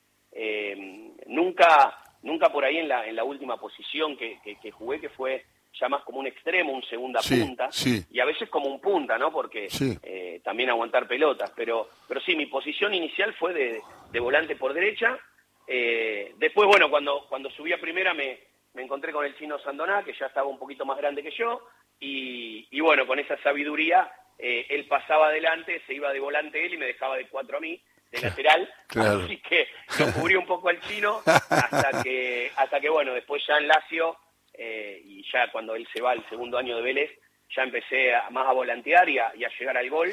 nunca, 1.26 1.98
nunca 2.22 2.50
por 2.50 2.64
ahí 2.64 2.78
en 2.78 2.88
la, 2.88 3.06
en 3.06 3.16
la 3.16 3.24
última 3.24 3.58
posición 3.58 4.16
que, 4.16 4.38
que 4.42 4.70
jugué, 4.70 5.00
que 5.00 5.08
fue 5.08 5.44
ya 5.78 5.88
más 5.88 6.02
como 6.02 6.20
un 6.20 6.26
extremo, 6.26 6.72
un 6.72 6.82
segunda 6.84 7.20
punta, 7.20 7.68
y 8.10 8.20
a 8.20 8.24
veces 8.24 8.48
como 8.48 8.68
un 8.68 8.80
punta, 8.80 9.18
¿no? 9.18 9.30
Porque 9.30 9.68
eh, 10.02 10.40
también 10.42 10.70
aguantar 10.70 11.06
pelotas, 11.06 11.52
pero, 11.54 11.88
pero 12.08 12.20
sí, 12.20 12.34
mi 12.34 12.46
posición 12.46 12.94
inicial 12.94 13.34
fue 13.34 13.52
de, 13.52 13.80
de 14.10 14.20
volante 14.20 14.56
por 14.56 14.72
derecha. 14.72 15.18
Eh, 15.66 16.32
después, 16.38 16.68
bueno, 16.68 16.88
cuando, 16.88 17.26
cuando 17.28 17.50
subí 17.50 17.72
a 17.72 17.80
primera 17.80 18.14
me, 18.14 18.38
me 18.74 18.82
encontré 18.82 19.12
con 19.12 19.24
el 19.24 19.36
chino 19.36 19.58
Sandoná, 19.58 20.02
que 20.02 20.14
ya 20.14 20.26
estaba 20.26 20.48
un 20.48 20.58
poquito 20.58 20.84
más 20.84 20.96
grande 20.98 21.22
que 21.22 21.30
yo, 21.30 21.62
y, 22.00 22.66
y 22.70 22.80
bueno, 22.80 23.06
con 23.06 23.18
esa 23.18 23.36
sabiduría, 23.42 24.10
eh, 24.38 24.66
él 24.70 24.86
pasaba 24.86 25.28
adelante, 25.28 25.82
se 25.86 25.94
iba 25.94 26.12
de 26.12 26.20
volante 26.20 26.64
él 26.64 26.74
y 26.74 26.78
me 26.78 26.86
dejaba 26.86 27.16
de 27.16 27.28
cuatro 27.28 27.58
a 27.58 27.60
mí, 27.60 27.80
de 28.10 28.20
lateral, 28.20 28.72
así 28.94 29.38
que 29.38 29.66
lo 29.98 30.12
cubrí 30.12 30.36
un 30.36 30.46
poco 30.46 30.68
al 30.68 30.80
chino, 30.80 31.20
hasta 31.26 32.02
que, 32.02 32.50
hasta 32.56 32.80
que 32.80 32.88
bueno, 32.88 33.12
después 33.12 33.42
ya 33.46 33.58
en 33.58 33.68
Lazio 33.68 34.16
eh, 34.58 35.02
y 35.04 35.24
ya 35.32 35.50
cuando 35.50 35.74
él 35.74 35.86
se 35.92 36.00
va 36.00 36.12
al 36.12 36.28
segundo 36.28 36.58
año 36.58 36.76
de 36.76 36.82
Vélez, 36.82 37.10
ya 37.54 37.62
empecé 37.62 38.12
más 38.30 38.46
a 38.46 38.52
volantear 38.52 39.08
y 39.08 39.18
a, 39.18 39.32
llegar 39.58 39.76
al 39.76 39.90
gol. 39.90 40.12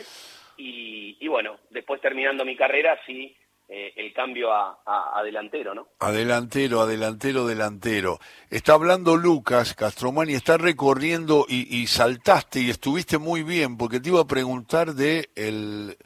Y, 0.57 1.27
bueno, 1.27 1.57
después 1.71 1.99
terminando 1.99 2.45
mi 2.45 2.55
carrera, 2.55 2.99
sí, 3.05 3.35
eh, 3.67 3.93
el 3.95 4.13
cambio 4.13 4.51
a, 4.51 5.21
delantero, 5.23 5.73
¿no? 5.73 5.87
Adelantero, 5.99 6.81
adelantero, 6.81 7.47
delantero. 7.47 8.19
Está 8.49 8.73
hablando 8.73 9.15
Lucas 9.15 9.73
Castromani, 9.73 10.33
está 10.33 10.57
recorriendo 10.57 11.45
y, 11.47 11.75
y, 11.75 11.87
saltaste 11.87 12.59
y 12.59 12.69
estuviste 12.69 13.17
muy 13.17 13.41
bien, 13.41 13.77
porque 13.77 13.99
te 13.99 14.09
iba 14.09 14.21
a 14.21 14.27
preguntar 14.27 14.93
de 14.93 15.29
el, 15.35 15.97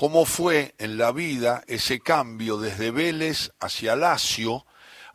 cómo 0.00 0.24
fue 0.24 0.72
en 0.78 0.96
la 0.96 1.12
vida 1.12 1.62
ese 1.66 2.00
cambio 2.00 2.56
desde 2.56 2.90
Vélez 2.90 3.50
hacia 3.60 3.96
Lazio, 3.96 4.64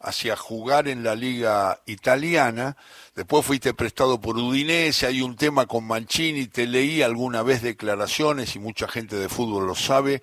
hacia 0.05 0.35
jugar 0.35 0.88
en 0.88 1.03
la 1.03 1.15
liga 1.15 1.81
italiana, 1.88 2.77
después 3.15 3.43
fuiste 3.43 3.74
prestado 3.74 4.21
por 4.21 4.38
Udinese, 4.38 5.07
hay 5.07 5.21
un 5.21 5.35
tema 5.35 5.65
con 5.65 5.85
Mancini, 5.85 6.45
te 6.45 6.67
leí 6.67 7.01
alguna 7.01 7.41
vez 7.41 7.63
declaraciones 7.63 8.55
y 8.55 8.59
mucha 8.59 8.88
gente 8.88 9.15
de 9.15 9.29
fútbol 9.29 9.65
lo 9.65 9.75
sabe, 9.75 10.21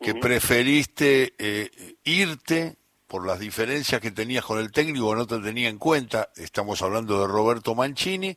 que 0.00 0.14
preferiste 0.14 1.34
eh, 1.38 1.96
irte 2.04 2.76
por 3.06 3.26
las 3.26 3.38
diferencias 3.38 4.00
que 4.00 4.10
tenías 4.10 4.44
con 4.44 4.58
el 4.58 4.72
técnico, 4.72 5.14
no 5.14 5.26
te 5.26 5.38
tenía 5.40 5.68
en 5.68 5.78
cuenta, 5.78 6.30
estamos 6.36 6.80
hablando 6.80 7.20
de 7.20 7.26
Roberto 7.26 7.74
Mancini, 7.74 8.34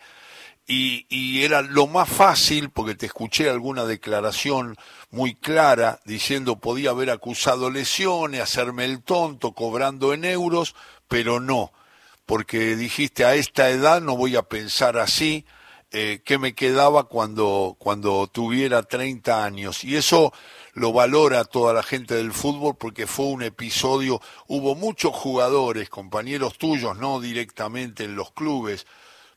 y, 0.73 1.43
era 1.43 1.61
lo 1.61 1.87
más 1.87 2.07
fácil, 2.07 2.69
porque 2.69 2.95
te 2.95 3.05
escuché 3.07 3.49
alguna 3.49 3.83
declaración 3.83 4.77
muy 5.09 5.35
clara 5.35 5.99
diciendo 6.05 6.59
podía 6.59 6.91
haber 6.91 7.09
acusado 7.09 7.69
lesiones, 7.69 8.41
hacerme 8.41 8.85
el 8.85 9.01
tonto, 9.03 9.51
cobrando 9.53 10.13
en 10.13 10.23
euros, 10.23 10.75
pero 11.09 11.41
no, 11.41 11.73
porque 12.25 12.77
dijiste 12.77 13.25
a 13.25 13.35
esta 13.35 13.69
edad 13.69 14.01
no 14.01 14.15
voy 14.15 14.37
a 14.37 14.43
pensar 14.43 14.97
así, 14.97 15.45
eh, 15.91 16.21
¿qué 16.23 16.37
me 16.37 16.53
quedaba 16.53 17.03
cuando, 17.09 17.75
cuando 17.77 18.27
tuviera 18.27 18.83
30 18.83 19.43
años? 19.43 19.83
Y 19.83 19.97
eso 19.97 20.31
lo 20.73 20.93
valora 20.93 21.43
toda 21.43 21.73
la 21.73 21.83
gente 21.83 22.15
del 22.15 22.31
fútbol 22.31 22.77
porque 22.77 23.07
fue 23.07 23.25
un 23.25 23.43
episodio, 23.43 24.21
hubo 24.47 24.75
muchos 24.75 25.11
jugadores, 25.13 25.89
compañeros 25.89 26.57
tuyos, 26.57 26.97
no 26.97 27.19
directamente 27.19 28.05
en 28.05 28.15
los 28.15 28.31
clubes, 28.31 28.87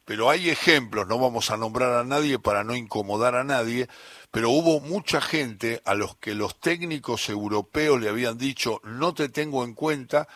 pero 0.05 0.31
hay 0.31 0.51
ejemplos, 0.51 1.07
no 1.07 1.19
vamos 1.19 1.51
a 1.51 1.57
nombrar 1.57 1.93
a 1.93 2.05
nadie 2.05 2.39
para 2.39 2.65
no 2.65 2.75
incomodar 2.75 3.35
a 3.35 3.45
nadie, 3.45 3.89
pero 4.31 4.51
hubo 4.51 4.81
mucha 4.81 5.21
gente 5.21 5.81
a 5.85 5.95
los 5.95 6.17
que 6.17 6.35
los 6.35 6.61
técnicos 6.61 7.29
europeos 7.29 8.01
le 8.01 8.09
habían 8.09 8.37
dicho 8.37 8.81
no 8.85 9.15
te 9.15 9.29
tengo 9.29 9.65
en 9.65 9.75
cuenta 9.75 10.29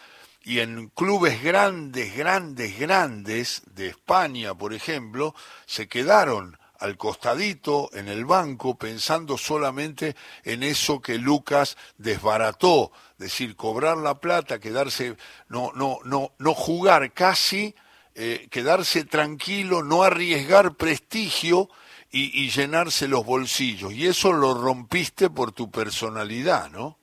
y 0.42 0.60
en 0.60 0.88
clubes 0.88 1.42
grandes, 1.42 2.16
grandes, 2.16 2.78
grandes 2.78 3.62
de 3.74 3.88
España, 3.88 4.54
por 4.54 4.72
ejemplo, 4.72 5.34
se 5.66 5.88
quedaron 5.88 6.56
al 6.78 6.96
costadito 6.96 7.90
en 7.92 8.08
el 8.08 8.24
banco 8.24 8.78
pensando 8.78 9.36
solamente 9.36 10.16
en 10.44 10.62
eso 10.62 11.00
que 11.02 11.18
Lucas 11.18 11.76
desbarató, 11.98 12.92
decir, 13.18 13.56
cobrar 13.56 13.98
la 13.98 14.20
plata, 14.20 14.60
quedarse 14.60 15.16
no 15.48 15.72
no 15.74 15.98
no 16.04 16.32
no 16.38 16.54
jugar 16.54 17.12
casi 17.12 17.74
eh, 18.20 18.48
quedarse 18.50 19.04
tranquilo, 19.04 19.84
no 19.84 20.02
arriesgar 20.02 20.76
prestigio 20.76 21.68
y, 22.10 22.50
llenarse 22.50 23.06
los 23.06 23.24
bolsillos. 23.24 23.92
Y 23.92 24.08
eso 24.08 24.32
lo 24.32 24.54
rompiste 24.54 25.30
por 25.30 25.52
tu 25.52 25.70
personalidad, 25.70 26.68
¿no? 26.68 26.98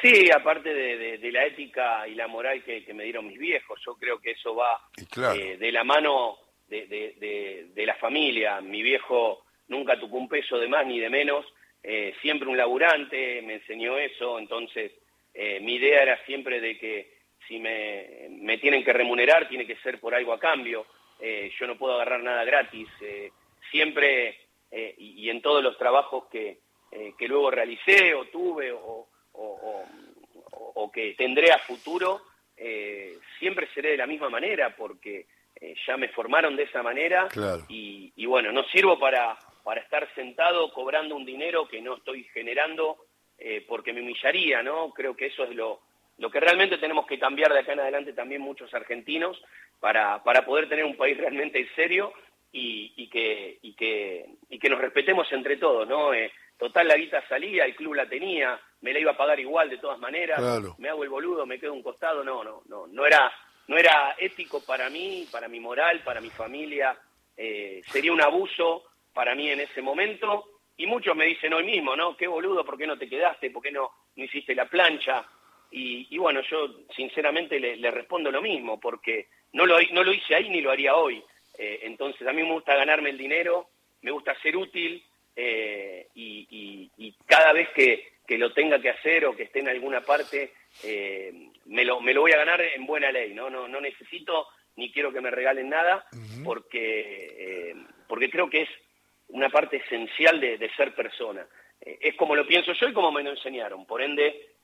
Sí, 0.00 0.30
aparte 0.30 0.72
de, 0.72 1.30
la 1.30 1.44
ética 1.44 2.08
y 2.08 2.14
la 2.14 2.26
moral 2.26 2.64
que, 2.64 2.82
me 2.94 3.04
dieron 3.04 3.26
mis 3.26 3.38
viejos, 3.38 3.78
yo 3.84 3.96
creo 3.96 4.18
que 4.18 4.30
eso 4.30 4.54
va 4.54 4.80
eh, 5.34 5.58
de 5.58 5.72
la 5.72 5.84
mano 5.84 6.38
de, 6.68 7.74
la 7.76 7.94
familia. 7.96 8.62
Mi 8.62 8.82
viejo 8.82 9.44
nunca 9.68 10.00
tuvo 10.00 10.16
un 10.16 10.28
peso 10.28 10.58
de 10.58 10.68
más 10.68 10.86
ni 10.86 11.00
de 11.00 11.10
menos, 11.10 11.44
eh, 11.82 12.14
siempre 12.22 12.48
un 12.48 12.56
laburante, 12.56 13.42
me 13.42 13.56
enseñó 13.56 13.98
eso, 13.98 14.38
entonces 14.38 14.92
mi 15.60 15.74
idea 15.74 16.02
era 16.02 16.24
siempre 16.24 16.60
de 16.60 16.78
que 16.78 17.13
si 17.46 17.58
me, 17.58 18.28
me, 18.30 18.58
tienen 18.58 18.84
que 18.84 18.92
remunerar, 18.92 19.48
tiene 19.48 19.66
que 19.66 19.76
ser 19.76 20.00
por 20.00 20.14
algo 20.14 20.32
a 20.32 20.38
cambio. 20.38 20.86
Eh, 21.20 21.50
yo 21.58 21.66
no 21.66 21.76
puedo 21.76 21.94
agarrar 21.94 22.22
nada 22.22 22.44
gratis. 22.44 22.88
Eh, 23.00 23.30
siempre, 23.70 24.38
eh, 24.70 24.94
y, 24.98 25.28
en 25.28 25.40
todos 25.40 25.62
los 25.62 25.78
trabajos 25.78 26.24
que, 26.30 26.58
que 27.18 27.28
luego 27.28 27.50
realicé 27.50 28.14
o 28.14 28.26
tuve 28.26 28.70
o, 28.70 29.08
o, 29.32 29.84
o, 30.74 30.92
que 30.92 31.14
tendré 31.14 31.50
a 31.50 31.58
futuro, 31.58 32.22
siempre 33.38 33.68
seré 33.74 33.90
de 33.90 33.96
la 33.96 34.06
misma 34.06 34.30
manera 34.30 34.76
porque 34.76 35.26
ya 35.84 35.96
me 35.96 36.08
formaron 36.10 36.54
de 36.54 36.64
esa 36.64 36.84
manera 36.84 37.26
y, 37.68 38.12
y, 38.14 38.26
bueno, 38.26 38.52
no 38.52 38.62
sirvo 38.64 38.96
para, 38.96 39.36
para 39.64 39.80
estar 39.80 40.08
sentado 40.14 40.72
cobrando 40.72 41.16
un 41.16 41.24
dinero 41.24 41.66
que 41.66 41.80
no 41.80 41.96
estoy 41.96 42.22
generando 42.32 42.98
porque 43.66 43.92
me 43.92 44.00
humillaría, 44.00 44.62
¿no? 44.62 44.92
Creo 44.92 45.16
que 45.16 45.26
eso 45.26 45.42
es 45.42 45.50
lo, 45.50 45.80
lo 46.18 46.30
que 46.30 46.40
realmente 46.40 46.78
tenemos 46.78 47.06
que 47.06 47.18
cambiar 47.18 47.52
de 47.52 47.60
acá 47.60 47.72
en 47.72 47.80
adelante 47.80 48.12
también 48.12 48.40
muchos 48.40 48.72
argentinos 48.72 49.42
para, 49.80 50.22
para 50.22 50.44
poder 50.44 50.68
tener 50.68 50.84
un 50.84 50.96
país 50.96 51.16
realmente 51.16 51.68
serio 51.74 52.12
y, 52.52 52.92
y, 52.96 53.08
que, 53.08 53.58
y, 53.62 53.74
que, 53.74 54.26
y 54.48 54.58
que 54.58 54.68
nos 54.70 54.80
respetemos 54.80 55.30
entre 55.32 55.56
todos, 55.56 55.88
¿no? 55.88 56.14
Eh, 56.14 56.30
total, 56.56 56.86
la 56.86 56.96
guita 56.96 57.26
salía, 57.28 57.64
el 57.64 57.74
club 57.74 57.94
la 57.94 58.08
tenía, 58.08 58.60
me 58.80 58.92
la 58.92 59.00
iba 59.00 59.10
a 59.10 59.16
pagar 59.16 59.40
igual 59.40 59.68
de 59.68 59.78
todas 59.78 59.98
maneras, 59.98 60.40
me 60.78 60.88
hago 60.88 61.02
el 61.02 61.10
boludo, 61.10 61.46
me 61.46 61.58
quedo 61.58 61.72
un 61.72 61.82
costado, 61.82 62.22
no, 62.22 62.44
no, 62.44 62.62
no, 62.66 62.86
no 62.86 63.06
era, 63.06 63.32
no 63.66 63.76
era 63.76 64.14
ético 64.18 64.64
para 64.64 64.88
mí, 64.88 65.26
para 65.32 65.48
mi 65.48 65.58
moral, 65.58 66.00
para 66.04 66.20
mi 66.20 66.30
familia, 66.30 66.96
eh, 67.36 67.82
sería 67.86 68.12
un 68.12 68.22
abuso 68.22 68.84
para 69.12 69.34
mí 69.34 69.50
en 69.50 69.60
ese 69.60 69.82
momento, 69.82 70.60
y 70.76 70.86
muchos 70.86 71.16
me 71.16 71.26
dicen 71.26 71.52
hoy 71.54 71.64
mismo, 71.64 71.96
¿no? 71.96 72.16
Qué 72.16 72.26
boludo, 72.26 72.64
¿por 72.64 72.76
qué 72.76 72.86
no 72.86 72.98
te 72.98 73.08
quedaste? 73.08 73.50
¿Por 73.50 73.62
qué 73.62 73.70
no, 73.70 73.90
no 74.16 74.24
hiciste 74.24 74.54
la 74.54 74.66
plancha? 74.66 75.24
Y, 75.76 76.18
bueno, 76.18 76.40
yo 76.48 76.68
sinceramente 76.94 77.58
le, 77.58 77.90
respondo 77.90 78.30
lo 78.30 78.40
mismo, 78.40 78.78
porque 78.78 79.26
no 79.54 79.66
lo, 79.66 79.76
no 79.90 80.04
lo 80.04 80.12
hice 80.12 80.36
ahí 80.36 80.48
ni 80.48 80.60
lo 80.60 80.70
haría 80.70 80.94
hoy. 80.94 81.20
Eh, 81.58 81.80
entonces 81.82 82.24
a 82.28 82.32
mí 82.32 82.44
me 82.44 82.52
gusta 82.52 82.76
ganarme 82.76 83.10
el 83.10 83.18
dinero, 83.18 83.70
me 84.02 84.12
gusta 84.12 84.40
ser 84.40 84.56
útil 84.56 85.02
eh, 85.34 86.06
y, 86.14 87.12
cada 87.26 87.52
vez 87.52 87.70
que, 87.70 88.14
lo 88.38 88.52
tenga 88.52 88.80
que 88.80 88.90
hacer 88.90 89.26
o 89.26 89.34
que 89.34 89.44
esté 89.44 89.58
en 89.58 89.68
alguna 89.68 90.00
parte, 90.00 90.52
eh, 90.84 91.50
me, 91.64 91.84
lo, 91.84 92.00
me 92.00 92.14
lo 92.14 92.20
voy 92.20 92.30
a 92.30 92.38
ganar 92.38 92.60
en 92.60 92.86
buena 92.86 93.10
ley. 93.10 93.34
No, 93.34 93.50
no, 93.50 93.66
no 93.66 93.80
necesito 93.80 94.46
ni 94.76 94.92
quiero 94.92 95.12
que 95.12 95.20
me 95.20 95.32
regalen 95.32 95.70
nada 95.70 96.06
porque, 96.44 97.74
porque 98.06 98.30
creo 98.30 98.48
que 98.48 98.62
es 98.62 98.68
una 99.28 99.48
parte 99.48 99.78
esencial 99.78 100.40
de, 100.40 100.56
de 100.56 100.70
ser 100.74 100.94
persona. 100.94 101.44
es 101.80 102.14
como 102.14 102.36
lo 102.36 102.46
pienso 102.46 102.72
yo 102.74 102.88
y 102.88 102.92
como 102.92 103.10
me 103.10 103.24
lo 103.24 103.30
enseñaron. 103.30 103.86
Por 103.86 104.02
ende, 104.02 104.54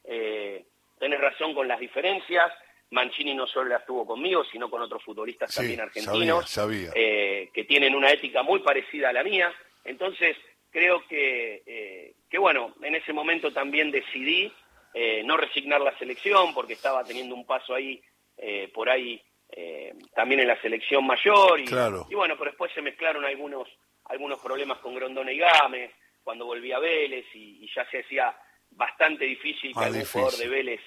tenés 1.00 1.21
razón 1.21 1.54
con 1.54 1.66
las 1.66 1.80
diferencias, 1.80 2.52
Mancini 2.90 3.35
no 3.35 3.47
solo 3.47 3.71
la 3.71 3.78
estuvo 3.78 4.07
conmigo, 4.07 4.45
sino 4.45 4.69
con 4.69 4.83
otros 4.83 5.02
futbolistas 5.02 5.54
también 5.54 5.80
argentinos, 5.80 6.49
sabía, 6.49 6.90
Eh, 6.95 7.49
que 7.52 7.64
tienen 7.64 7.95
una 7.95 8.11
ética 8.11 8.42
muy 8.42 8.61
parecida 8.61 9.09
a 9.09 9.12
la 9.12 9.25
mía. 9.25 9.52
Entonces, 9.85 10.37
creo 10.71 11.07
que, 11.09 11.62
eh, 11.66 12.14
que 12.28 12.38
bueno, 12.38 12.75
en 12.83 12.95
ese 12.95 13.12
momento 13.12 13.52
también 13.52 13.90
decidí 13.90 14.52
eh, 14.92 15.23
no 15.25 15.37
resignar 15.37 15.80
la 15.80 15.97
selección, 15.99 16.52
porque 16.52 16.75
estaba 16.75 17.04
teniendo 17.04 17.35
un 17.35 17.47
paso 17.47 17.75
ahí, 17.75 18.02
eh, 18.37 18.71
por 18.73 18.88
ahí, 18.88 19.21
también 20.14 20.40
en 20.42 20.47
la 20.47 20.61
selección 20.61 21.04
mayor. 21.04 21.59
Y, 21.59 21.64
y 21.64 22.14
bueno, 22.14 22.37
pero 22.38 22.50
después 22.50 22.73
se 22.73 22.83
mezclaron 22.83 23.25
algunos, 23.25 23.69
algunos 24.04 24.38
problemas 24.38 24.78
con 24.78 24.95
Grondona 24.95 25.33
y 25.33 25.38
Gámez, 25.38 25.90
cuando 26.23 26.47
volví 26.47 26.71
a 26.71 26.78
Vélez, 26.78 27.26
y, 27.35 27.69
ya 27.75 27.85
se 27.90 28.00
hacía 28.00 28.33
bastante 28.73 29.25
difícil 29.25 29.73
que 29.75 29.85
algún 29.85 30.05
jugador 30.05 30.37
de 30.37 30.49
Vélez 30.49 30.81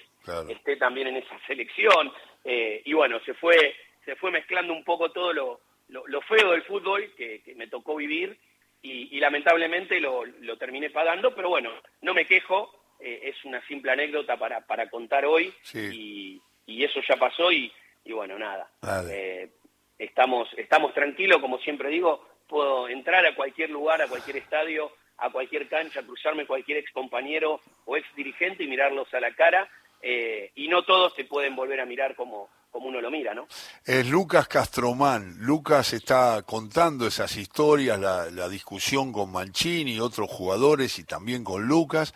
esté 0.48 0.76
también 0.76 1.08
en 1.08 1.16
esa 1.16 1.38
selección. 1.46 2.12
Eh, 2.44 2.82
y 2.84 2.92
bueno, 2.92 3.20
se 3.24 3.34
fue, 3.34 3.74
se 4.04 4.16
fue 4.16 4.30
mezclando 4.30 4.72
un 4.72 4.84
poco 4.84 5.10
todo 5.12 5.32
lo, 5.32 5.60
lo, 5.88 6.20
feo 6.22 6.52
del 6.52 6.62
fútbol 6.62 7.12
que, 7.16 7.42
me 7.56 7.68
tocó 7.68 7.96
vivir 7.96 8.38
y, 8.82 9.18
lamentablemente 9.18 9.98
lo, 10.00 10.24
lo, 10.24 10.58
terminé 10.58 10.90
pagando, 10.90 11.34
pero 11.34 11.48
bueno, 11.48 11.70
no 12.02 12.12
me 12.12 12.26
quejo, 12.26 12.70
eh, 13.00 13.20
es 13.24 13.44
una 13.44 13.66
simple 13.66 13.92
anécdota 13.92 14.36
para, 14.36 14.66
para 14.66 14.90
contar 14.90 15.24
hoy 15.24 15.52
y, 15.72 16.40
y, 16.66 16.84
eso 16.84 17.00
ya 17.08 17.16
pasó 17.16 17.50
y, 17.50 17.72
y 18.04 18.12
bueno, 18.12 18.38
nada. 18.38 18.70
Eh, 19.10 19.50
estamos, 19.98 20.48
estamos 20.56 20.92
tranquilos, 20.92 21.40
como 21.40 21.58
siempre 21.58 21.88
digo, 21.88 22.28
puedo 22.46 22.88
entrar 22.88 23.24
a 23.24 23.34
cualquier 23.34 23.70
lugar, 23.70 24.02
a 24.02 24.08
cualquier 24.08 24.36
estadio, 24.36 24.92
a 25.18 25.30
cualquier 25.30 25.68
cancha, 25.68 26.02
cruzarme 26.02 26.46
cualquier 26.46 26.78
ex 26.78 26.90
compañero 26.92 27.60
o 27.84 27.96
ex 27.96 28.06
dirigente 28.16 28.64
y 28.64 28.68
mirarlos 28.68 29.12
a 29.14 29.20
la 29.20 29.34
cara 29.34 29.68
eh, 30.06 30.52
y 30.56 30.68
no 30.68 30.82
todos 30.84 31.14
se 31.14 31.24
pueden 31.24 31.56
volver 31.56 31.80
a 31.80 31.86
mirar 31.86 32.14
como, 32.14 32.50
como 32.70 32.88
uno 32.88 33.00
lo 33.00 33.10
mira, 33.10 33.32
¿no? 33.32 33.46
Es 33.86 34.06
Lucas 34.06 34.48
Castromán. 34.48 35.36
Lucas 35.38 35.94
está 35.94 36.42
contando 36.42 37.06
esas 37.06 37.36
historias, 37.36 37.98
la, 37.98 38.48
discusión 38.50 39.12
con 39.12 39.32
Mancini 39.32 39.98
otros 40.00 40.28
jugadores 40.28 40.98
y 40.98 41.04
también 41.04 41.42
con 41.42 41.66
Lucas. 41.66 42.12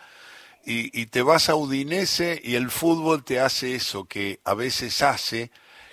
Y, 0.63 1.01
y, 1.01 1.07
te 1.07 1.23
vas 1.23 1.49
a 1.49 1.55
Udinese 1.55 2.39
y 2.43 2.55
el 2.55 2.69
fútbol 2.69 3.23
te 3.23 3.39
hace 3.39 3.73
eso 3.73 4.05
que 4.05 4.39
a 4.43 4.53
veces 4.53 5.01
hace, 5.01 5.49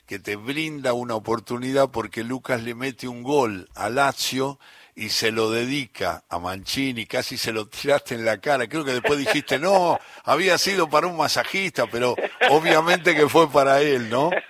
que 0.06 0.18
te 0.18 0.36
brinda 0.36 0.92
una 0.92 1.14
oportunidad 1.14 1.90
porque 1.90 2.24
Lucas 2.24 2.62
le 2.62 2.74
mete 2.74 3.08
un 3.08 3.22
gol 3.22 3.70
a 3.74 3.88
Lazio 3.88 4.58
y 4.96 5.10
se 5.10 5.30
lo 5.30 5.50
dedica 5.50 6.24
a 6.30 6.38
Mancini, 6.38 7.04
casi 7.04 7.36
se 7.36 7.52
lo 7.52 7.68
tiraste 7.68 8.14
en 8.14 8.24
la 8.24 8.40
cara. 8.40 8.66
Creo 8.66 8.82
que 8.82 8.92
después 8.92 9.18
dijiste, 9.18 9.58
no, 9.58 9.98
había 10.24 10.56
sido 10.56 10.88
para 10.88 11.06
un 11.06 11.18
masajista, 11.18 11.86
pero 11.86 12.16
obviamente 12.50 13.14
que 13.14 13.28
fue 13.28 13.48
para 13.52 13.80
él, 13.80 14.10
¿no? 14.10 14.30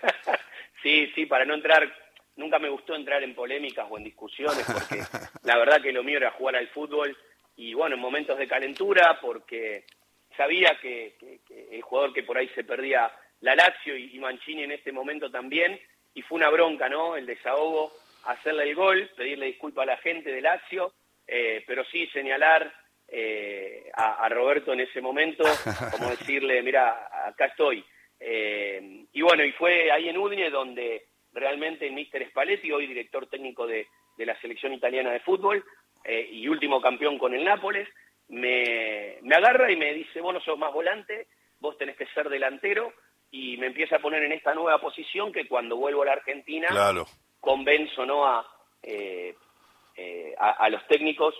Sí, 0.82 1.10
sí, 1.16 1.26
para 1.26 1.44
no 1.44 1.54
entrar, 1.54 1.92
nunca 2.36 2.60
me 2.60 2.68
gustó 2.68 2.94
entrar 2.94 3.20
en 3.24 3.34
polémicas 3.34 3.88
o 3.90 3.98
en 3.98 4.04
discusiones, 4.04 4.64
porque 4.72 5.02
la 5.42 5.58
verdad 5.58 5.82
que 5.82 5.90
lo 5.90 6.04
mío 6.04 6.18
era 6.18 6.30
jugar 6.30 6.54
al 6.54 6.68
fútbol 6.68 7.16
y 7.56 7.74
bueno, 7.74 7.96
en 7.96 8.00
momentos 8.00 8.38
de 8.38 8.46
calentura, 8.46 9.18
porque 9.20 9.84
sabía 10.36 10.78
que, 10.80 11.16
el 11.72 11.82
jugador 11.82 12.12
que 12.12 12.22
por 12.22 12.38
ahí 12.38 12.48
se 12.54 12.62
perdía 12.62 13.10
la 13.40 13.56
Lazio 13.56 13.96
y, 13.96 14.14
y 14.14 14.20
Mancini 14.20 14.62
en 14.62 14.70
este 14.70 14.92
momento 14.92 15.28
también, 15.28 15.76
y 16.14 16.22
fue 16.22 16.36
una 16.36 16.50
bronca, 16.50 16.88
¿no? 16.88 17.16
El 17.16 17.26
desahogo 17.26 17.92
hacerle 18.26 18.64
el 18.64 18.74
gol, 18.74 19.10
pedirle 19.16 19.46
disculpas 19.46 19.84
a 19.84 19.92
la 19.92 19.96
gente 19.98 20.30
de 20.30 20.40
Lazio, 20.40 20.92
eh, 21.26 21.64
pero 21.66 21.84
sí 21.84 22.06
señalar 22.08 22.72
eh, 23.08 23.90
a, 23.94 24.28
Roberto 24.28 24.72
en 24.72 24.80
ese 24.80 25.00
momento, 25.00 25.44
como 25.92 26.10
decirle, 26.10 26.62
mira, 26.62 27.08
acá 27.26 27.46
estoy. 27.46 27.84
Eh, 28.18 29.04
y 29.12 29.22
bueno, 29.22 29.44
y 29.44 29.52
fue 29.52 29.90
ahí 29.90 30.08
en 30.08 30.18
Udine 30.18 30.50
donde 30.50 31.06
realmente 31.32 31.86
el 31.86 31.92
Mister 31.92 32.26
Spalletti, 32.28 32.72
hoy 32.72 32.86
director 32.86 33.26
técnico 33.28 33.66
de, 33.66 33.86
la 34.18 34.38
selección 34.40 34.72
italiana 34.72 35.12
de 35.12 35.20
fútbol 35.20 35.62
y 36.30 36.48
último 36.48 36.80
campeón 36.80 37.18
con 37.18 37.34
el 37.34 37.44
Nápoles, 37.44 37.86
me, 38.28 39.18
me 39.22 39.34
agarra 39.34 39.70
y 39.70 39.76
me 39.76 39.92
dice, 39.92 40.20
vos 40.20 40.32
no 40.32 40.40
sos 40.40 40.56
más 40.56 40.72
volante, 40.72 41.26
vos 41.58 41.76
tenés 41.76 41.96
que 41.96 42.06
ser 42.06 42.30
delantero, 42.30 42.94
y 43.30 43.58
me 43.58 43.66
empieza 43.66 43.96
a 43.96 43.98
poner 43.98 44.22
en 44.22 44.32
esta 44.32 44.54
nueva 44.54 44.80
posición 44.80 45.32
que 45.32 45.46
cuando 45.46 45.76
vuelvo 45.76 46.02
a 46.02 46.06
la 46.06 46.12
Argentina 46.12 46.68
claro 46.68 47.06
convenzo 47.46 48.04
¿no? 48.04 48.26
a, 48.26 48.44
eh, 48.82 49.36
eh, 49.96 50.34
a, 50.36 50.68
los 50.68 50.84
técnicos 50.88 51.32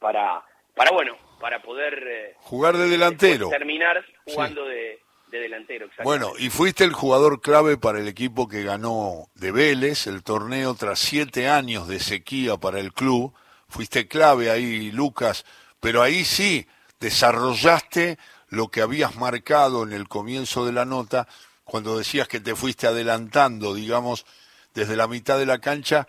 para, 0.00 0.42
para 0.74 0.90
bueno, 0.90 1.18
para 1.38 1.60
poder 1.60 2.02
eh, 2.08 2.34
jugar 2.38 2.78
de 2.78 2.88
delantero. 2.88 3.50
Terminar 3.50 4.02
jugando 4.24 4.64
de, 4.64 4.98
delantero. 5.30 5.90
Bueno, 6.02 6.32
y 6.38 6.48
fuiste 6.48 6.84
el 6.84 6.94
jugador 6.94 7.42
clave 7.42 7.76
para 7.76 8.00
el 8.00 8.08
equipo 8.08 8.48
que 8.48 8.62
ganó 8.62 9.26
de 9.34 9.52
Vélez 9.52 10.06
el 10.06 10.22
torneo 10.22 10.74
tras 10.74 10.98
siete 10.98 11.48
años 11.48 11.88
de 11.88 12.00
sequía 12.00 12.56
para 12.56 12.80
el 12.80 12.94
club. 12.94 13.34
Fuiste 13.68 14.08
clave 14.08 14.50
ahí, 14.50 14.90
Lucas, 14.92 15.44
pero 15.78 16.02
ahí 16.02 16.24
sí 16.24 16.66
desarrollaste 17.00 18.18
lo 18.48 18.68
que 18.68 18.80
habías 18.80 19.16
marcado 19.16 19.82
en 19.82 19.92
el 19.92 20.08
comienzo 20.08 20.64
de 20.64 20.72
la 20.72 20.84
nota 20.86 21.28
cuando 21.64 21.98
decías 21.98 22.28
que 22.28 22.40
te 22.40 22.54
fuiste 22.54 22.86
adelantando, 22.86 23.74
digamos, 23.74 24.26
desde 24.74 24.96
la 24.96 25.08
mitad 25.08 25.38
de 25.38 25.46
la 25.46 25.58
cancha 25.58 26.06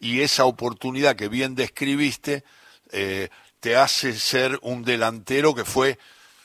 y 0.00 0.20
esa 0.20 0.44
oportunidad 0.44 1.16
que 1.16 1.28
bien 1.28 1.54
describiste 1.54 2.44
eh, 2.92 3.28
te 3.60 3.76
hace 3.76 4.12
ser 4.12 4.58
un 4.62 4.84
delantero 4.84 5.54
que 5.54 5.64
fue 5.64 5.98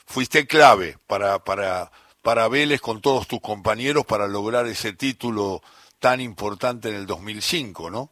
fuiste 0.06 0.46
clave 0.46 0.96
para 1.06 1.44
para 1.44 1.90
para 2.22 2.48
Vélez 2.48 2.80
con 2.80 3.00
todos 3.00 3.26
tus 3.28 3.40
compañeros 3.40 4.04
para 4.04 4.26
lograr 4.28 4.66
ese 4.66 4.92
título 4.92 5.62
tan 5.98 6.20
importante 6.20 6.88
en 6.88 6.94
el 6.94 7.06
2005, 7.06 7.90
¿no? 7.90 8.10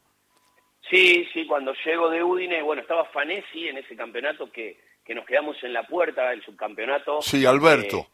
Sí, 0.88 1.26
sí, 1.32 1.46
cuando 1.46 1.74
llego 1.84 2.08
de 2.08 2.22
Udine, 2.22 2.62
bueno, 2.62 2.82
estaba 2.82 3.04
Fanesi 3.06 3.68
en 3.68 3.78
ese 3.78 3.94
campeonato 3.94 4.50
que, 4.50 4.80
que 5.04 5.14
nos 5.14 5.26
quedamos 5.26 5.56
en 5.62 5.72
la 5.74 5.86
puerta 5.86 6.30
del 6.30 6.42
subcampeonato. 6.42 7.20
Sí, 7.20 7.44
Alberto. 7.44 8.08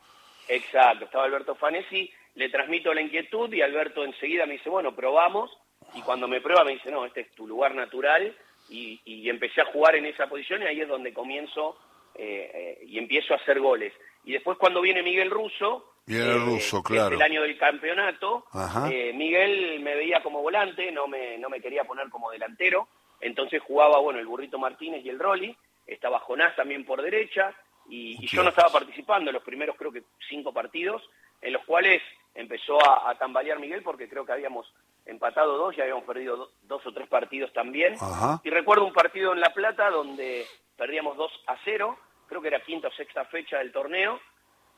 Eh, 0.49 0.57
exacto, 0.57 1.05
estaba 1.05 1.25
Alberto 1.25 1.55
Fanesi 1.55 2.11
le 2.35 2.49
transmito 2.49 2.93
la 2.93 3.01
inquietud 3.01 3.53
y 3.53 3.63
Alberto 3.63 4.05
enseguida 4.05 4.47
me 4.47 4.55
dice, 4.55 4.71
bueno, 4.71 4.95
probamos, 4.95 5.51
y 5.95 6.03
cuando 6.03 6.27
me 6.27 6.41
prueba 6.41 6.65
me 6.65 6.73
dice, 6.73 6.91
no, 6.91 7.05
este 7.05 7.23
es 7.23 7.31
tu 7.33 7.47
lugar 7.47 7.75
natural, 7.75 8.35
y, 8.69 9.29
empecé 9.29 9.61
a 9.61 9.67
jugar 9.67 9.97
en 9.97 10.07
esa 10.07 10.27
posición 10.27 10.63
y 10.63 10.67
ahí 10.67 10.81
es 10.81 10.89
donde 10.89 11.13
comienzo 11.13 11.77
eh, 12.15 12.51
eh, 12.55 12.85
y 12.87 12.99
empiezo 12.99 13.35
a 13.35 13.37
hacer 13.37 13.61
goles. 13.61 13.93
Y 14.25 14.33
después 14.33 14.57
cuando 14.59 14.81
viene 14.81 15.03
Miguel 15.03 15.31
Russo, 15.31 15.91
Viene 16.07 16.33
el 16.33 16.41
ruso, 16.41 16.83
claro. 16.83 17.15
el 17.15 17.23
año 17.23 17.41
del 17.43 17.57
campeonato. 17.57 18.45
Eh, 18.91 19.13
Miguel 19.15 19.81
me 19.81 19.95
veía 19.95 20.23
como 20.23 20.43
volante, 20.43 20.93
no 20.93 21.09
me, 21.09 21.39
no 21.39 21.49
me 21.49 21.63
quería 21.63 21.85
poner 21.85 22.11
como 22.11 22.31
delantero. 22.31 22.89
Entonces 23.21 23.63
jugaba, 23.63 23.99
bueno, 24.01 24.21
el 24.21 24.27
Burrito 24.27 24.59
Martínez 24.59 25.03
y 25.03 25.09
el 25.09 25.19
Rolly. 25.19 25.57
Estaba 25.87 26.19
Jonás 26.19 26.55
también 26.57 26.85
por 26.85 27.01
derecha. 27.01 27.55
Y, 27.89 28.23
y 28.23 28.27
yo 28.27 28.43
no 28.43 28.51
estaba 28.51 28.71
participando 28.71 29.31
en 29.31 29.35
los 29.35 29.43
primeros, 29.43 29.77
creo 29.77 29.93
que 29.93 30.03
cinco 30.29 30.53
partidos, 30.53 31.03
en 31.41 31.55
los 31.55 31.65
cuales 31.65 32.03
empezó 32.35 32.79
a, 32.85 33.17
tambalear 33.19 33.59
Miguel 33.59 33.83
porque 33.83 34.09
creo 34.09 34.27
que 34.27 34.33
habíamos 34.33 34.73
empatado 35.07 35.57
dos 35.57 35.77
y 35.77 35.81
habíamos 35.81 36.05
perdido 36.05 36.51
dos 36.63 36.87
o 36.87 36.93
tres 36.93 37.09
partidos 37.09 37.53
también. 37.53 37.95
Y 38.43 38.51
recuerdo 38.51 38.85
un 38.85 38.93
partido 38.93 39.33
en 39.33 39.41
La 39.41 39.53
Plata 39.53 39.91
donde 39.91 40.47
perdíamos 40.77 41.17
2 41.17 41.45
a 41.47 41.57
0, 41.65 41.99
creo 42.27 42.43
que 42.43 42.49
era 42.49 42.65
quinta 42.65 42.89
o 42.89 42.93
sexta 42.93 43.25
fecha 43.27 43.59
del 43.59 43.71
torneo, 43.71 44.21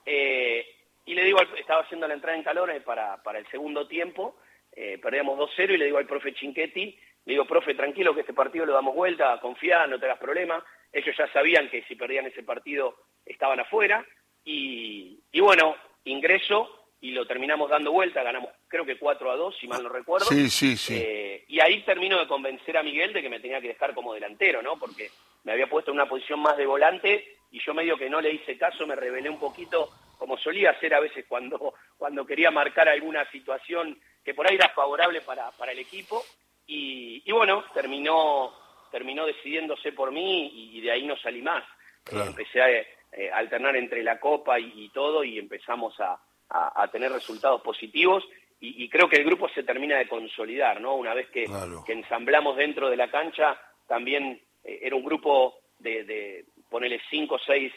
eh, 0.05 0.67
y 1.07 1.15
le 1.15 1.25
digo, 1.25 1.41
estaba 1.57 1.83
haciendo 1.83 2.07
la 2.07 2.15
entrada 2.15 2.37
en 2.37 2.43
calor 2.43 2.71
para, 2.83 3.23
para 3.23 3.39
el 3.39 3.47
segundo 3.49 3.87
tiempo, 3.87 4.37
eh, 4.73 4.99
perdíamos 4.99 5.39
2-0 5.39 5.75
y 5.75 5.77
le 5.79 5.87
digo 5.87 5.99
al 5.99 6.07
profe 6.07 6.35
Chinchetti, 6.35 6.99
le 7.25 7.33
digo, 7.33 7.45
profe, 7.45 7.75
tranquilo 7.75 8.15
que 8.15 8.21
este 8.21 8.35
partido 8.35 8.67
lo 8.67 8.75
damos 8.75 8.95
vuelta, 8.95 9.41
confía, 9.41 9.87
no 9.87 9.99
te 9.99 10.07
hagas 10.07 10.19
problema. 10.19 10.65
Ellos 10.93 11.17
ya 11.17 11.27
sabían 11.33 11.69
que 11.69 11.83
si 11.83 11.97
perdían 11.97 12.27
ese 12.27 12.45
partido 12.45 12.97
estaban 13.25 13.59
afuera. 13.59 14.07
Y, 14.45 15.19
y 15.33 15.41
bueno, 15.41 15.75
ingreso 16.05 16.76
y 17.01 17.11
lo 17.11 17.27
terminamos 17.27 17.71
dando 17.71 17.93
vuelta, 17.93 18.23
ganamos 18.23 18.51
creo 18.69 18.85
que 18.85 18.99
4 18.99 19.31
a 19.31 19.37
2, 19.37 19.57
si 19.59 19.69
mal 19.69 19.83
no 19.83 19.89
recuerdo. 19.89 20.27
Sí, 20.27 20.49
sí, 20.51 20.77
sí. 20.77 20.95
Eh, 20.97 21.45
y 21.49 21.61
ahí 21.61 21.83
termino 21.83 22.19
de 22.19 22.27
convencer 22.27 22.77
a 22.77 22.83
Miguel 22.83 23.13
de 23.13 23.23
que 23.23 23.29
me 23.29 23.41
tenía 23.41 23.61
que 23.61 23.69
dejar 23.69 23.95
como 23.95 24.15
delantero, 24.15 24.63
¿no? 24.63 24.79
Porque 24.79 25.11
me 25.45 25.53
había 25.53 25.69
puesto 25.69 25.91
en 25.91 25.97
una 25.97 26.09
posición 26.09 26.41
más 26.41 26.57
de 26.57 26.67
volante 26.67 27.37
y 27.51 27.61
yo 27.65 27.75
medio 27.75 27.97
que 27.97 28.11
no 28.11 28.21
le 28.21 28.33
hice 28.33 28.59
caso, 28.59 28.87
me 28.87 28.97
rebelé 28.97 29.31
un 29.31 29.39
poquito, 29.39 29.91
como 30.19 30.37
solía 30.39 30.71
hacer 30.71 30.95
a 30.95 31.01
veces 31.01 31.27
cuando, 31.29 31.75
cuando 31.99 32.27
quería 32.27 32.51
marcar 32.51 32.89
alguna 32.89 33.29
situación 33.31 33.99
que 34.25 34.35
por 34.35 34.49
ahí 34.49 34.57
era 34.57 34.71
favorable 34.71 35.21
para, 35.21 35.51
para 35.53 35.73
el 35.73 35.79
equipo. 35.79 36.25
Y, 36.67 37.23
y 37.25 37.33
bueno, 37.33 37.65
terminó, 37.73 38.53
terminó 38.91 39.25
decidiéndose 39.25 39.93
por 39.93 40.11
mí 40.11 40.75
y, 40.75 40.81
de 40.81 40.91
ahí 40.91 41.07
no 41.07 41.17
salí 41.17 41.43
más. 41.43 41.63
Empecé 42.11 42.61
a 42.61 42.71
eh, 42.71 42.87
alternar 43.33 43.77
entre 43.77 44.03
la 44.03 44.19
copa 44.19 44.59
y 44.59 44.89
todo 44.91 45.23
y 45.23 45.39
empezamos 45.39 45.99
a 46.01 46.21
a, 46.49 46.89
tener 46.89 47.11
resultados 47.11 47.61
positivos 47.63 48.25
y, 48.61 48.89
creo 48.89 49.09
que 49.09 49.17
el 49.17 49.25
grupo 49.25 49.49
se 49.51 49.63
termina 49.63 49.99
de 49.99 50.09
consolidar, 50.09 50.81
¿no? 50.81 50.95
Una 50.95 51.13
vez 51.13 51.29
que, 51.29 51.47
ensamblamos 51.89 52.57
dentro 52.57 52.89
de 52.89 52.97
la 52.97 53.11
cancha, 53.11 53.61
también 53.87 54.41
eh, 54.65 54.79
era 54.83 54.97
un 54.97 55.05
grupo 55.05 55.59
de, 55.79 56.05
de 56.05 56.45
ponerle 56.71 57.01
cinco 57.11 57.35
o 57.35 57.39
seis 57.39 57.73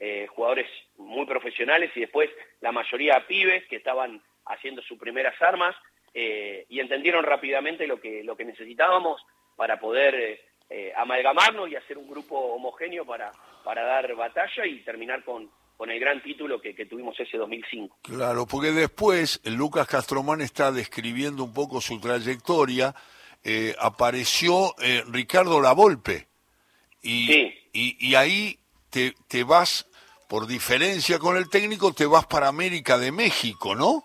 eh, 0.00 0.26
jugadores 0.26 0.66
muy 0.96 1.26
profesionales 1.26 1.90
y 1.94 2.00
después 2.00 2.30
la 2.60 2.72
mayoría 2.72 3.24
pibes 3.26 3.64
que 3.68 3.76
estaban 3.76 4.22
haciendo 4.46 4.82
sus 4.82 4.98
primeras 4.98 5.40
armas 5.40 5.76
eh, 6.14 6.66
y 6.68 6.80
entendieron 6.80 7.24
rápidamente 7.24 7.86
lo 7.86 8.00
que, 8.00 8.24
lo 8.24 8.36
que 8.36 8.44
necesitábamos 8.44 9.22
para 9.54 9.78
poder 9.78 10.40
eh, 10.70 10.92
amalgamarnos 10.96 11.70
y 11.70 11.76
hacer 11.76 11.98
un 11.98 12.08
grupo 12.08 12.36
homogéneo 12.36 13.04
para, 13.04 13.30
para 13.64 13.84
dar 13.84 14.14
batalla 14.14 14.66
y 14.66 14.80
terminar 14.80 15.22
con, 15.24 15.50
con 15.82 15.90
el 15.90 15.98
gran 15.98 16.22
título 16.22 16.60
que, 16.60 16.76
que, 16.76 16.86
tuvimos 16.86 17.18
ese 17.18 17.36
2005. 17.36 17.98
Claro, 18.02 18.46
porque 18.46 18.70
después 18.70 19.40
Lucas 19.44 19.88
Castromán 19.88 20.40
está 20.40 20.70
describiendo 20.70 21.42
un 21.42 21.52
poco 21.52 21.80
su 21.80 22.00
trayectoria, 22.00 22.94
apareció 23.80 24.76
Ricardo 25.08 25.60
Lavolpe 25.60 26.28
y, 27.02 27.32
y, 27.72 27.96
y, 27.98 28.14
ahí 28.14 28.56
te, 28.90 29.14
te 29.26 29.42
vas, 29.42 29.90
por 30.28 30.46
diferencia 30.46 31.18
con 31.18 31.36
el 31.36 31.50
técnico, 31.50 31.92
te 31.92 32.06
vas 32.06 32.26
para 32.26 32.46
América 32.46 32.96
de 32.96 33.10
México, 33.10 33.74
¿no? 33.74 34.04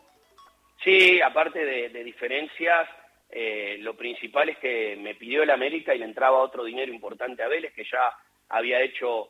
Sí, 0.83 1.21
aparte 1.21 1.63
de, 1.63 2.03
diferencias, 2.03 2.89
eh, 3.29 3.77
lo 3.81 3.95
principal 3.95 4.49
es 4.49 4.57
que 4.57 4.95
me 4.95 5.13
pidió 5.13 5.43
el 5.43 5.51
América 5.51 5.93
y 5.93 5.99
le 5.99 6.05
entraba 6.05 6.39
otro 6.39 6.63
dinero 6.63 6.91
importante 6.91 7.43
a 7.43 7.47
Vélez, 7.47 7.71
que 7.75 7.83
ya 7.83 8.17
había 8.49 8.81
hecho 8.81 9.29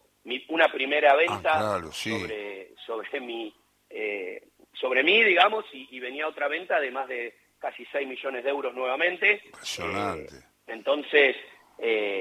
una 0.50 0.68
primera 0.72 1.16
venta 1.16 1.76
ah, 1.76 1.82
sobre, 1.92 2.74
sobre, 2.86 3.20
mi, 3.20 3.54
eh, 3.90 4.42
sobre 4.74 5.04
mí, 5.04 5.24
digamos, 5.24 5.66
y, 5.74 6.00
venía 6.00 6.28
otra 6.28 6.48
venta 6.48 6.80
de 6.80 6.92
más 6.92 7.08
de 7.08 7.36
casi 7.60 7.86
6 7.92 8.08
millones 8.08 8.44
de 8.44 8.50
euros 8.50 8.74
nuevamente. 8.74 9.42
Impresionante. 9.46 10.36
Eh, 10.36 10.44
entonces, 10.68 11.36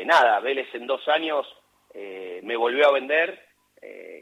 nada, 0.05 0.41
Vélez 0.41 0.69
en 0.75 0.87
dos 0.87 1.07
años 1.09 1.47
me 1.95 2.57
volvió 2.57 2.89
a 2.89 2.93
vender 2.93 3.43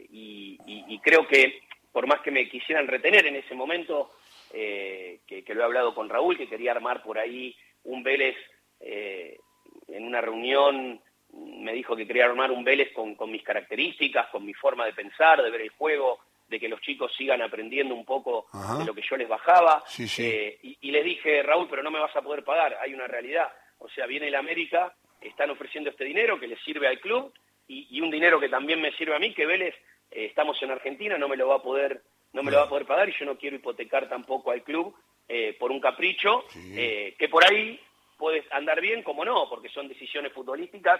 y, 0.09 0.57
y 0.65 0.99
creo 0.99 1.27
que 1.27 1.61
por 1.95 2.07
más 2.07 2.19
que 2.19 2.29
me 2.29 2.49
quisieran 2.49 2.87
retener 2.87 3.25
en 3.25 3.37
ese 3.37 3.55
momento, 3.55 4.11
eh, 4.51 5.19
que, 5.25 5.53
lo 5.53 5.61
he 5.61 5.63
hablado 5.63 5.95
con 5.95 6.09
Raúl, 6.09 6.37
que 6.37 6.49
quería 6.49 6.71
armar 6.71 7.01
por 7.01 7.17
ahí 7.17 7.55
un 7.85 8.03
Vélez 8.03 8.35
eh, 8.81 9.39
en 9.87 10.03
una 10.05 10.19
reunión, 10.19 10.99
me 11.35 11.73
dijo 11.73 11.95
que 11.95 12.07
quería 12.07 12.25
armar 12.25 12.51
un 12.51 12.63
Vélez 12.63 12.91
con, 12.93 13.15
mis 13.29 13.43
características, 13.43 14.27
con 14.27 14.45
mi 14.45 14.53
forma 14.53 14.85
de 14.85 14.93
pensar, 14.93 15.41
de 15.41 15.49
ver 15.49 15.61
el 15.61 15.69
juego, 15.69 16.19
de 16.47 16.59
que 16.59 16.69
los 16.69 16.79
chicos 16.81 17.13
sigan 17.17 17.41
aprendiendo 17.41 17.95
un 17.95 18.05
poco 18.05 18.47
de 18.79 18.85
lo 18.85 18.93
que 18.93 19.01
yo 19.01 19.17
les 19.17 19.27
bajaba. 19.27 19.83
Eh, 20.17 20.59
y, 20.61 20.91
les 20.91 21.03
dije, 21.03 21.43
Raúl, 21.43 21.67
pero 21.69 21.83
no 21.83 21.91
me 21.91 21.99
vas 21.99 22.15
a 22.15 22.21
poder 22.21 22.43
pagar, 22.43 22.77
hay 22.81 22.93
una 22.93 23.07
realidad. 23.07 23.51
O 23.79 23.89
sea, 23.89 24.05
viene 24.05 24.27
el 24.27 24.35
América, 24.35 24.93
están 25.19 25.49
ofreciendo 25.49 25.89
este 25.89 26.05
dinero 26.05 26.39
que 26.39 26.47
le 26.47 26.57
sirve 26.57 26.87
al 26.87 26.99
club 26.99 27.33
y, 27.67 27.99
un 27.99 28.11
dinero 28.11 28.39
que 28.39 28.49
también 28.49 28.79
me 28.79 28.93
sirve 28.93 29.15
a 29.15 29.19
mí, 29.19 29.33
que 29.33 29.45
Vélez, 29.45 29.75
estamos 30.11 30.61
en 30.61 30.71
Argentina, 30.71 31.17
no 31.17 31.27
me 31.27 31.37
lo 31.37 31.47
va 31.47 31.55
a 31.55 31.63
poder 31.63 32.01
no 32.31 32.43
me 32.43 32.51
lo 32.51 32.57
va 32.57 32.63
a 32.63 32.69
poder 32.69 32.85
pagar 32.85 33.07
y 33.07 33.15
yo 33.17 33.25
no 33.25 33.37
quiero 33.37 33.55
hipotecar 33.55 34.09
tampoco 34.09 34.51
al 34.51 34.61
club 34.61 34.93
eh, 35.27 35.55
por 35.57 35.71
un 35.71 35.79
capricho, 35.79 36.43
eh, 36.75 37.15
que 37.17 37.29
por 37.29 37.43
ahí 37.45 37.79
puede 38.17 38.43
andar 38.51 38.81
bien 38.81 39.03
como 39.03 39.25
no, 39.25 39.47
porque 39.49 39.69
son 39.69 39.87
decisiones 39.87 40.33
futbolísticas 40.33 40.99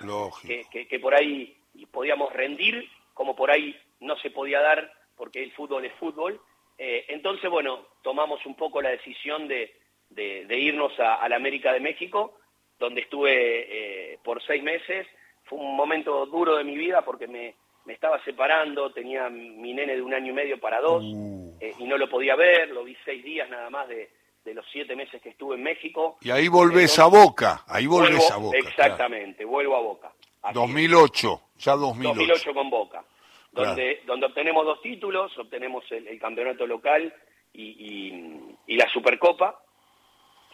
que, 0.72 0.88
que, 0.88 1.00
por 1.00 1.14
ahí 1.14 1.56
podíamos 1.92 2.32
rendir, 2.34 2.90
como 3.14 3.36
por 3.36 3.52
ahí 3.52 3.76
no 4.00 4.18
se 4.18 4.32
podía 4.32 4.62
dar 4.62 4.92
porque 5.16 5.44
el 5.44 5.52
fútbol 5.54 5.86
es 5.86 5.94
fútbol. 5.94 6.40
Eh, 6.78 7.06
entonces, 7.10 7.50
bueno, 7.50 7.86
tomamos 8.02 8.46
un 8.46 8.56
poco 8.56 8.82
la 8.82 8.90
decisión 8.90 9.48
de, 9.48 9.74
de, 10.10 10.58
irnos 10.58 10.92
a, 11.00 11.28
la 11.30 11.38
América 11.38 11.72
de 11.72 11.80
México, 11.80 12.38
donde 12.78 13.02
estuve 13.02 14.20
por 14.24 14.44
seis 14.44 14.62
meses. 14.62 15.08
Fue 15.46 15.60
un 15.60 15.76
momento 15.76 16.26
duro 16.26 16.58
de 16.58 16.64
mi 16.64 16.76
vida 16.76 17.04
porque 17.04 17.28
me, 17.28 17.56
me 17.86 17.94
estaba 17.94 18.22
separando, 18.24 18.92
tenía 18.92 19.30
mi 19.30 19.74
nene 19.74 19.96
de 19.96 20.02
un 20.02 20.14
año 20.14 20.32
y 20.32 20.36
medio 20.36 20.60
para 20.60 20.82
dos 20.82 21.04
uh. 21.04 21.58
eh, 21.62 21.74
y 21.80 21.86
no 21.86 21.98
lo 21.98 22.10
podía 22.10 22.36
ver, 22.36 22.70
lo 22.70 22.84
vi 22.84 22.98
seis 23.06 23.24
días 23.24 23.50
nada 23.50 23.70
más 23.70 23.88
de, 23.88 24.10
los 24.54 24.66
siete 24.72 24.96
meses 24.96 25.22
que 25.22 25.30
estuve 25.30 25.56
en 25.56 25.64
México. 25.64 26.18
Y 26.22 26.32
ahí 26.32 26.48
volvés 26.48 27.00
a 27.00 27.06
Boca, 27.06 27.64
ahí 27.68 27.88
volvés 27.88 28.30
a 28.32 28.38
Boca. 28.38 28.58
Exactamente, 28.58 29.46
vuelvo 29.46 29.76
a 29.76 29.82
Boca. 29.82 30.12
2008, 30.54 31.42
ya 31.58 31.74
2008. 31.74 32.16
2008 32.20 32.54
con 32.54 32.70
Boca, 32.70 33.04
donde, 33.52 34.02
donde 34.06 34.28
obtenemos 34.28 34.66
dos 34.66 34.82
títulos, 34.82 35.36
obtenemos 35.38 35.84
el, 35.92 36.20
campeonato 36.20 36.68
local 36.68 37.14
y, 37.54 38.54
y, 38.68 38.76
la 38.76 38.88
Supercopa, 38.90 39.60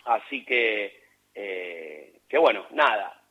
así 0.05 0.45
que, 0.45 1.01
eh, 1.35 2.21
que 2.29 2.37
bueno, 2.37 2.67
nada, 2.71 3.21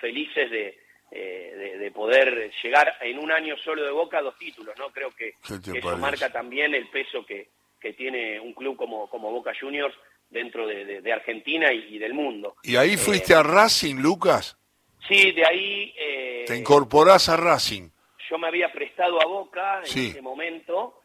felices 0.00 0.50
de 0.50 0.78
eh, 1.10 1.76
de, 1.78 1.90
poder 1.90 2.50
llegar 2.62 2.98
en 3.00 3.18
un 3.18 3.32
año 3.32 3.56
solo 3.64 3.82
de 3.82 3.90
Boca 3.90 4.18
a 4.18 4.22
dos 4.22 4.36
títulos, 4.36 4.76
¿no? 4.78 4.90
Creo 4.90 5.10
que, 5.10 5.36
eso 5.42 5.96
marca 5.96 6.30
también 6.30 6.74
el 6.74 6.86
peso 6.90 7.24
que, 7.24 7.48
que 7.80 7.92
tiene 7.92 8.40
un 8.40 8.52
club 8.52 8.76
como, 8.76 9.08
como 9.08 9.30
Boca 9.30 9.52
Juniors 9.58 9.94
dentro 10.30 10.66
de, 10.66 11.12
Argentina 11.12 11.72
y, 11.72 11.98
del 11.98 12.14
mundo. 12.14 12.56
¿Y 12.62 12.76
ahí 12.76 12.94
eh, 12.94 12.98
fuiste 12.98 13.34
a 13.34 13.42
Racing, 13.42 13.96
Lucas? 13.96 14.58
Sí, 15.06 15.32
de 15.32 15.46
ahí... 15.46 15.94
Eh, 15.98 16.44
¿Te 16.46 16.56
incorporás 16.56 17.28
a 17.28 17.36
Racing? 17.36 17.88
Yo 18.28 18.38
me 18.38 18.48
había 18.48 18.70
prestado 18.70 19.20
a 19.22 19.26
Boca 19.26 19.78
en 19.78 19.98
ese 20.10 20.20
momento, 20.20 21.00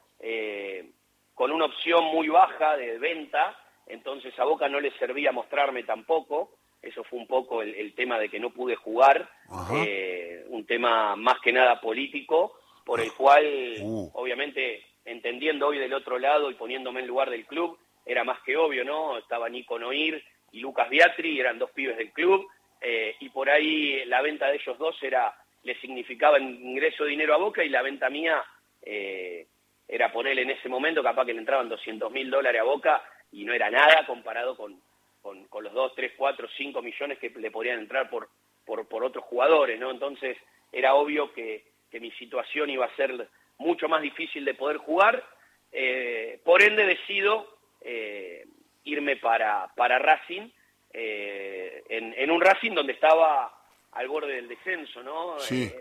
con 1.33 1.51
una 1.51 1.65
opción 1.65 2.05
muy 2.05 2.27
baja 2.27 2.75
de 2.75 2.97
venta, 2.97 3.57
entonces 3.87 4.37
a 4.39 4.43
Boca 4.43 4.67
no 4.67 4.79
le 4.79 4.91
servía 4.97 5.31
mostrarme 5.31 5.83
tampoco, 5.83 6.57
eso 6.83 7.03
fue 7.05 7.17
un 7.17 7.27
poco 7.27 7.61
el, 7.61 7.95
tema 7.95 8.19
de 8.19 8.29
que 8.29 8.41
no 8.41 8.49
pude 8.49 8.75
jugar, 8.75 9.29
eh, 9.73 10.43
un 10.49 10.65
tema 10.65 11.15
más 11.15 11.39
que 11.39 11.53
nada 11.53 11.79
político, 11.79 12.59
por 12.83 12.99
el 12.99 13.13
cual, 13.13 13.75
uh. 13.79 14.11
obviamente, 14.15 14.83
entendiendo 15.05 15.67
hoy 15.67 15.77
del 15.77 15.93
otro 15.93 16.17
lado 16.17 16.49
y 16.49 16.55
poniéndome 16.55 17.01
en 17.01 17.07
lugar 17.07 17.29
del 17.29 17.45
club, 17.45 17.77
era 18.05 18.23
más 18.23 18.39
que 18.41 18.57
obvio, 18.57 18.83
¿no? 18.83 19.17
Estaba 19.17 19.49
Nico 19.49 19.79
Noir 19.79 20.23
y 20.51 20.59
Lucas 20.59 20.89
Biatri, 20.89 21.39
eran 21.39 21.59
dos 21.59 21.71
pibes 21.71 21.97
del 21.97 22.11
club, 22.11 22.47
eh, 22.81 23.15
y 23.19 23.29
por 23.29 23.49
ahí 23.49 24.03
la 24.05 24.21
venta 24.21 24.47
de 24.47 24.55
ellos 24.55 24.77
dos 24.77 25.01
era 25.01 25.33
le 25.63 25.79
significaba 25.79 26.39
ingreso 26.39 27.05
de 27.05 27.11
dinero 27.11 27.33
a 27.33 27.37
Boca 27.37 27.63
y 27.63 27.69
la 27.69 27.81
venta 27.81 28.09
mía 28.09 28.43
eh, 28.81 29.47
era 29.87 30.11
ponerle 30.11 30.41
en 30.41 30.51
ese 30.51 30.67
momento, 30.67 31.01
capaz 31.01 31.25
que 31.25 31.33
le 31.33 31.39
entraban 31.39 31.69
200 31.69 32.11
mil 32.11 32.29
dólares 32.29 32.61
a 32.61 32.65
Boca 32.65 33.01
y 33.31 33.45
no 33.45 33.53
era 33.53 33.69
nada 33.69 34.05
comparado 34.05 34.55
con, 34.57 34.81
con, 35.21 35.45
con 35.45 35.63
los 35.63 35.73
2, 35.73 35.93
3, 35.95 36.13
4, 36.17 36.47
5 36.57 36.81
millones 36.81 37.17
que 37.17 37.29
le 37.29 37.51
podrían 37.51 37.79
entrar 37.79 38.09
por, 38.09 38.29
por, 38.65 38.87
por 38.87 39.03
otros 39.03 39.23
jugadores, 39.25 39.79
¿no? 39.79 39.89
Entonces 39.91 40.37
era 40.71 40.95
obvio 40.95 41.31
que, 41.33 41.63
que, 41.89 41.99
mi 41.99 42.11
situación 42.11 42.69
iba 42.69 42.85
a 42.85 42.95
ser 42.95 43.29
mucho 43.57 43.87
más 43.87 44.01
difícil 44.01 44.45
de 44.45 44.53
poder 44.53 44.77
jugar, 44.77 45.23
eh, 45.71 46.39
por 46.43 46.61
ende 46.61 46.85
decido 46.85 47.57
eh, 47.81 48.45
irme 48.83 49.15
para, 49.17 49.71
para 49.75 49.99
Racing, 49.99 50.49
eh, 50.93 51.83
en, 51.89 52.13
en, 52.17 52.31
un 52.31 52.41
Racing 52.41 52.71
donde 52.71 52.93
estaba 52.93 53.51
al 53.93 54.07
borde 54.07 54.35
del 54.35 54.47
descenso, 54.47 55.01
¿no? 55.03 55.37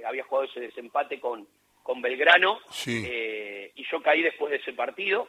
había 0.06 0.24
jugado 0.24 0.44
ese 0.44 0.60
desempate 0.60 1.18
con, 1.20 1.46
con 1.82 2.00
Belgrano, 2.00 2.60
y 2.86 3.84
yo 3.90 4.02
caí 4.02 4.22
después 4.22 4.50
de 4.50 4.58
ese 4.58 4.72
partido, 4.72 5.28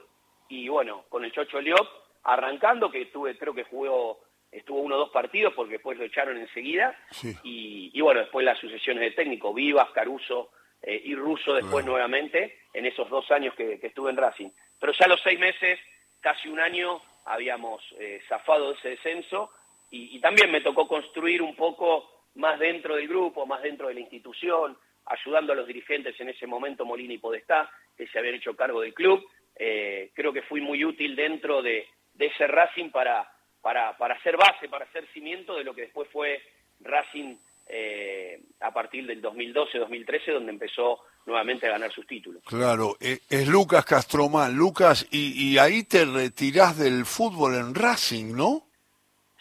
y 0.50 0.68
bueno, 0.68 1.06
con 1.10 1.24
el 1.26 1.32
Chocho 1.32 1.62
Liop 1.62 1.88
arrancando, 2.24 2.90
que 2.90 3.02
estuve, 3.02 3.38
creo 3.38 3.54
que 3.54 3.64
jugó, 3.64 4.20
estuvo 4.52 4.80
uno 4.80 4.96
o 4.96 5.00
dos 5.00 5.10
partidos 5.10 5.54
porque 5.54 5.74
después 5.74 5.98
lo 5.98 6.06
echaron 6.06 6.38
enseguida. 6.38 6.96
Y, 7.44 8.00
bueno, 8.02 8.22
después 8.22 8.46
las 8.46 8.60
sucesiones 8.60 9.02
de 9.02 9.12
técnico, 9.12 9.54
Vivas, 9.54 9.90
Caruso 9.92 10.52
eh, 10.84 11.02
y 11.06 11.16
Russo 11.16 11.54
después 11.54 11.86
nuevamente, 11.86 12.60
en 12.74 12.86
esos 12.86 13.10
dos 13.10 13.30
años 13.32 13.56
que, 13.56 13.80
estuve 13.82 14.12
en 14.12 14.18
Racing. 14.18 14.50
Pero 14.80 14.92
ya 14.94 15.06
a 15.06 15.10
los 15.10 15.22
seis 15.22 15.40
meses, 15.40 15.80
casi 16.20 16.50
un 16.50 16.60
año, 16.60 17.02
habíamos 17.26 17.82
eh, 18.00 18.22
zafado 18.28 18.70
de 18.70 18.78
ese 18.78 18.90
descenso 18.90 19.52
y, 19.90 20.20
también 20.20 20.52
me 20.52 20.62
tocó 20.62 20.88
construir 20.88 21.42
un 21.42 21.56
poco 21.56 22.24
más 22.36 22.60
dentro 22.60 22.96
del 22.96 23.08
grupo, 23.08 23.46
más 23.46 23.62
dentro 23.62 23.88
de 23.88 23.94
la 23.94 24.00
institución, 24.00 24.76
ayudando 25.06 25.54
a 25.54 25.56
los 25.56 25.68
dirigentes 25.68 26.20
en 26.20 26.30
ese 26.30 26.48
momento, 26.48 26.84
Molina 26.84 27.14
y 27.14 27.20
Podestá, 27.20 27.70
que 27.96 28.08
se 28.08 28.18
habían 28.18 28.36
hecho 28.36 28.56
cargo 28.56 28.82
del 28.82 28.94
club. 28.94 29.24
Eh, 29.56 30.12
creo 30.16 30.34
que 30.34 30.42
fui 30.42 30.62
muy 30.62 30.84
útil 30.84 31.16
dentro 31.16 31.62
de, 31.62 31.88
de 32.16 32.26
ese 32.26 32.48
Racing 32.48 32.90
para, 32.90 33.32
para, 33.62 33.96
para 33.98 34.16
hacer 34.16 34.36
base, 34.36 34.68
para 34.68 34.86
hacer 34.86 35.06
cimiento 35.14 35.56
de 35.56 35.64
lo 35.64 35.76
que 35.76 35.82
después 35.82 36.10
fue 36.10 36.42
Racing 36.80 37.38
eh, 37.68 38.42
a 38.60 38.74
partir 38.74 39.06
del 39.06 39.22
2012-2013, 39.22 40.34
donde 40.34 40.52
empezó 40.52 41.00
nuevamente 41.26 41.68
a 41.68 41.72
ganar 41.72 41.92
sus 41.92 42.06
títulos. 42.06 42.44
Claro, 42.46 42.98
eh, 43.00 43.20
es 43.30 43.48
Lucas 43.48 43.86
Castromán. 43.86 44.56
Lucas, 44.56 45.08
y, 45.12 45.52
y 45.52 45.58
ahí 45.58 45.84
te 45.84 46.06
retirás 46.06 46.78
del 46.78 47.06
fútbol 47.06 47.56
en 47.56 47.74
Racing, 47.74 48.36
¿no? 48.36 48.68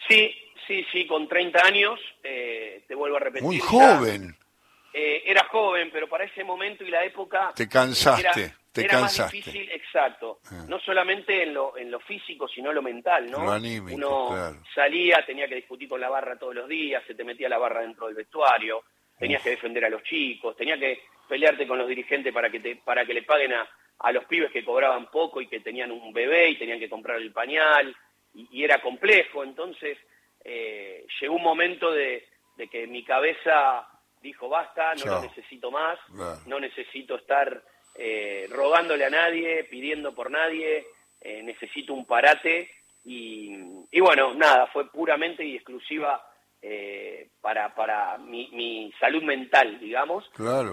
Sí, 0.07 0.31
sí, 0.67 0.85
sí, 0.91 1.07
con 1.07 1.27
30 1.27 1.65
años, 1.65 1.99
eh, 2.23 2.83
te 2.87 2.95
vuelvo 2.95 3.17
a 3.17 3.19
repetir. 3.19 3.43
Muy 3.43 3.59
joven. 3.59 4.35
Era 4.93 5.45
joven, 5.45 5.89
pero 5.91 6.07
para 6.07 6.25
ese 6.25 6.43
momento 6.43 6.83
y 6.83 6.89
la 6.89 7.03
época... 7.03 7.51
Te 7.55 7.67
cansaste 7.67 8.53
era 8.81 9.01
más 9.01 9.31
difícil, 9.31 9.69
exacto, 9.71 10.39
ah. 10.45 10.65
no 10.67 10.79
solamente 10.79 11.43
en 11.43 11.53
lo, 11.53 11.77
en 11.77 11.91
lo 11.91 11.99
físico, 11.99 12.47
sino 12.47 12.69
en 12.69 12.75
lo 12.75 12.81
mental, 12.81 13.29
¿no? 13.29 13.39
Uno 13.91 14.55
salía, 14.73 15.23
tenía 15.25 15.47
que 15.47 15.55
discutir 15.55 15.87
con 15.87 16.01
la 16.01 16.09
barra 16.09 16.37
todos 16.37 16.55
los 16.55 16.67
días, 16.67 17.03
se 17.05 17.13
te 17.13 17.23
metía 17.23 17.49
la 17.49 17.59
barra 17.59 17.81
dentro 17.81 18.07
del 18.07 18.15
vestuario, 18.15 18.83
tenías 19.19 19.43
que 19.43 19.51
defender 19.51 19.85
a 19.85 19.89
los 19.89 20.01
chicos, 20.03 20.57
tenías 20.57 20.79
que 20.79 21.03
pelearte 21.27 21.67
con 21.67 21.77
los 21.77 21.87
dirigentes 21.87 22.33
para 22.33 22.49
que 22.49 22.59
te, 22.59 22.77
para 22.77 23.05
que 23.05 23.13
le 23.13 23.23
paguen 23.23 23.53
a, 23.53 23.67
a 23.99 24.11
los 24.11 24.25
pibes 24.25 24.51
que 24.51 24.65
cobraban 24.65 25.09
poco 25.11 25.39
y 25.39 25.47
que 25.47 25.59
tenían 25.59 25.91
un 25.91 26.11
bebé 26.11 26.49
y 26.49 26.57
tenían 26.57 26.79
que 26.79 26.89
comprar 26.89 27.17
el 27.17 27.31
pañal, 27.31 27.95
y, 28.33 28.63
era 28.63 28.81
complejo. 28.81 29.43
Entonces 29.43 29.97
eh, 30.43 31.05
llegó 31.21 31.35
un 31.35 31.43
momento 31.43 31.91
de, 31.91 32.27
que 32.71 32.87
mi 32.87 33.03
cabeza 33.03 33.87
dijo, 34.23 34.49
basta, 34.49 34.95
no 34.95 35.05
lo 35.05 35.21
necesito 35.21 35.69
más, 35.69 35.99
no 36.47 36.59
necesito 36.59 37.15
estar 37.15 37.61
eh, 37.95 38.47
rogándole 38.49 39.05
a 39.05 39.09
nadie, 39.09 39.65
pidiendo 39.65 40.15
por 40.15 40.31
nadie, 40.31 40.87
eh, 41.21 41.43
necesito 41.43 41.93
un 41.93 42.05
parate. 42.05 42.71
Y, 43.05 43.51
y, 43.91 43.99
bueno, 43.99 44.33
nada, 44.33 44.67
fue 44.67 44.89
puramente 44.89 45.45
y 45.45 45.55
exclusiva 45.55 46.25
eh, 46.61 47.27
para, 47.41 47.75
para 47.75 48.17
mi, 48.17 48.89
salud 48.97 49.21
mental, 49.23 49.77
digamos, 49.81 50.23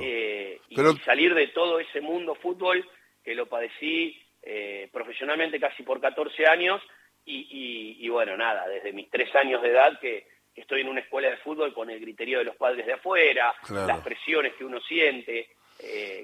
eh, 0.00 0.60
y, 0.68 0.76
salir 1.04 1.34
de 1.34 1.48
todo 1.48 1.80
ese 1.80 2.00
mundo 2.00 2.36
fútbol 2.36 2.88
que 3.24 3.34
lo 3.34 3.46
padecí 3.46 4.16
eh, 4.40 4.88
profesionalmente 4.92 5.58
casi 5.58 5.82
por 5.82 6.00
14 6.00 6.46
años 6.46 6.80
y, 7.26 8.08
bueno, 8.08 8.36
nada, 8.36 8.68
desde 8.68 8.92
mis 8.92 9.10
tres 9.10 9.34
años 9.34 9.62
de 9.62 9.70
edad 9.70 9.98
que, 10.00 10.26
estoy 10.54 10.82
en 10.82 10.88
una 10.88 11.00
escuela 11.00 11.30
de 11.30 11.36
fútbol 11.38 11.72
con 11.72 11.90
el 11.90 12.00
criterio 12.00 12.38
de 12.38 12.44
los 12.44 12.56
padres 12.56 12.86
de 12.86 12.94
afuera, 12.94 13.54
las 13.68 14.00
presiones 14.00 14.54
que 14.54 14.64
uno 14.64 14.80
siente, 14.80 15.48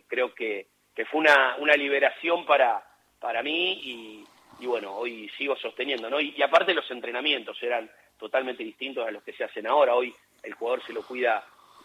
creo 0.07 0.35
que, 0.35 0.69
que 0.95 1.05
fue 1.07 1.21
una, 1.21 1.57
una 1.59 1.75
liberación 1.75 2.45
para, 2.45 2.85
para 3.19 3.43
mí 3.43 3.73
y, 3.83 4.25
y 4.61 4.67
bueno, 4.67 4.95
hoy 4.97 5.31
sigo 5.39 5.57
sosteniendo, 5.57 6.11
¿no? 6.11 6.21
y 6.21 6.41
aparte 6.43 6.75
los 6.75 6.91
entrenamientos 6.91 7.63
eran 7.63 7.91
totalmente 8.19 8.65
distintos 8.65 9.07
a 9.07 9.11
los 9.11 9.23
que 9.23 9.33
se 9.33 9.45
hacen 9.45 9.67
ahora. 9.67 9.95
Hoy 9.95 10.15
el 10.43 10.55
jugador 10.55 10.83
se 10.87 10.93
lo 10.93 11.03
cuida 11.03 11.45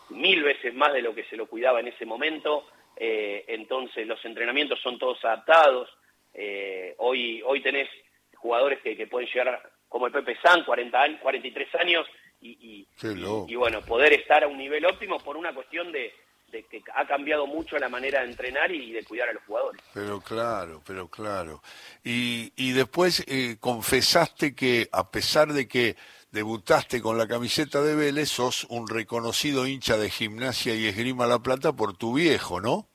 mil 0.09 0.43
veces 0.43 0.73
más 0.73 0.93
de 0.93 1.01
lo 1.01 1.13
que 1.13 1.23
se 1.25 1.37
lo 1.37 1.47
cuidaba 1.47 1.79
en 1.79 1.87
ese 1.87 2.05
momento, 2.05 2.67
eh, 2.97 3.45
entonces 3.47 4.05
los 4.05 4.23
entrenamientos 4.25 4.79
son 4.81 4.97
todos 4.97 5.23
adaptados. 5.23 5.89
Eh, 6.33 6.95
hoy, 6.97 7.41
hoy 7.45 7.61
tenés 7.61 7.89
jugadores 8.35 8.79
que, 8.81 8.95
que, 8.95 9.07
pueden 9.07 9.29
llegar 9.29 9.61
como 9.87 10.07
el 10.07 10.13
Pepe 10.13 10.37
San, 10.41 10.63
40 10.63 11.01
años, 11.01 11.21
43 11.21 11.75
años, 11.75 12.07
y, 12.41 12.87
y, 13.47 13.55
bueno, 13.55 13.81
poder 13.81 14.13
estar 14.13 14.43
a 14.43 14.47
un 14.47 14.57
nivel 14.57 14.85
óptimo 14.85 15.19
por 15.19 15.37
una 15.37 15.53
cuestión 15.53 15.91
de, 15.91 16.13
de 16.51 16.63
que 16.63 16.81
ha 16.95 17.05
cambiado 17.05 17.45
mucho 17.47 17.77
la 17.77 17.89
manera 17.89 18.21
de 18.21 18.31
entrenar 18.31 18.71
y 18.71 18.91
de 18.91 19.03
cuidar 19.03 19.29
a 19.29 19.33
los 19.33 19.43
jugadores. 19.43 19.81
Pero 19.93 20.19
claro, 20.21 20.81
pero 20.85 21.07
claro. 21.07 21.61
Y, 22.03 22.51
y 22.55 22.71
después 22.71 23.23
eh, 23.27 23.57
confesaste 23.59 24.55
que 24.55 24.89
a 24.91 25.11
pesar 25.11 25.53
de 25.53 25.67
que 25.67 25.95
debutaste 26.31 27.01
con 27.01 27.17
la 27.17 27.27
camiseta 27.27 27.81
de 27.81 27.95
Vélez, 27.95 28.29
sos 28.29 28.65
un 28.69 28.87
reconocido 28.87 29.67
hincha 29.67 29.97
de 29.97 30.09
gimnasia 30.09 30.75
y 30.75 30.87
esgrima 30.87 31.27
La 31.27 31.39
Plata 31.39 31.73
por 31.73 31.95
tu 31.95 32.15
viejo, 32.15 32.61
¿no? 32.61 32.87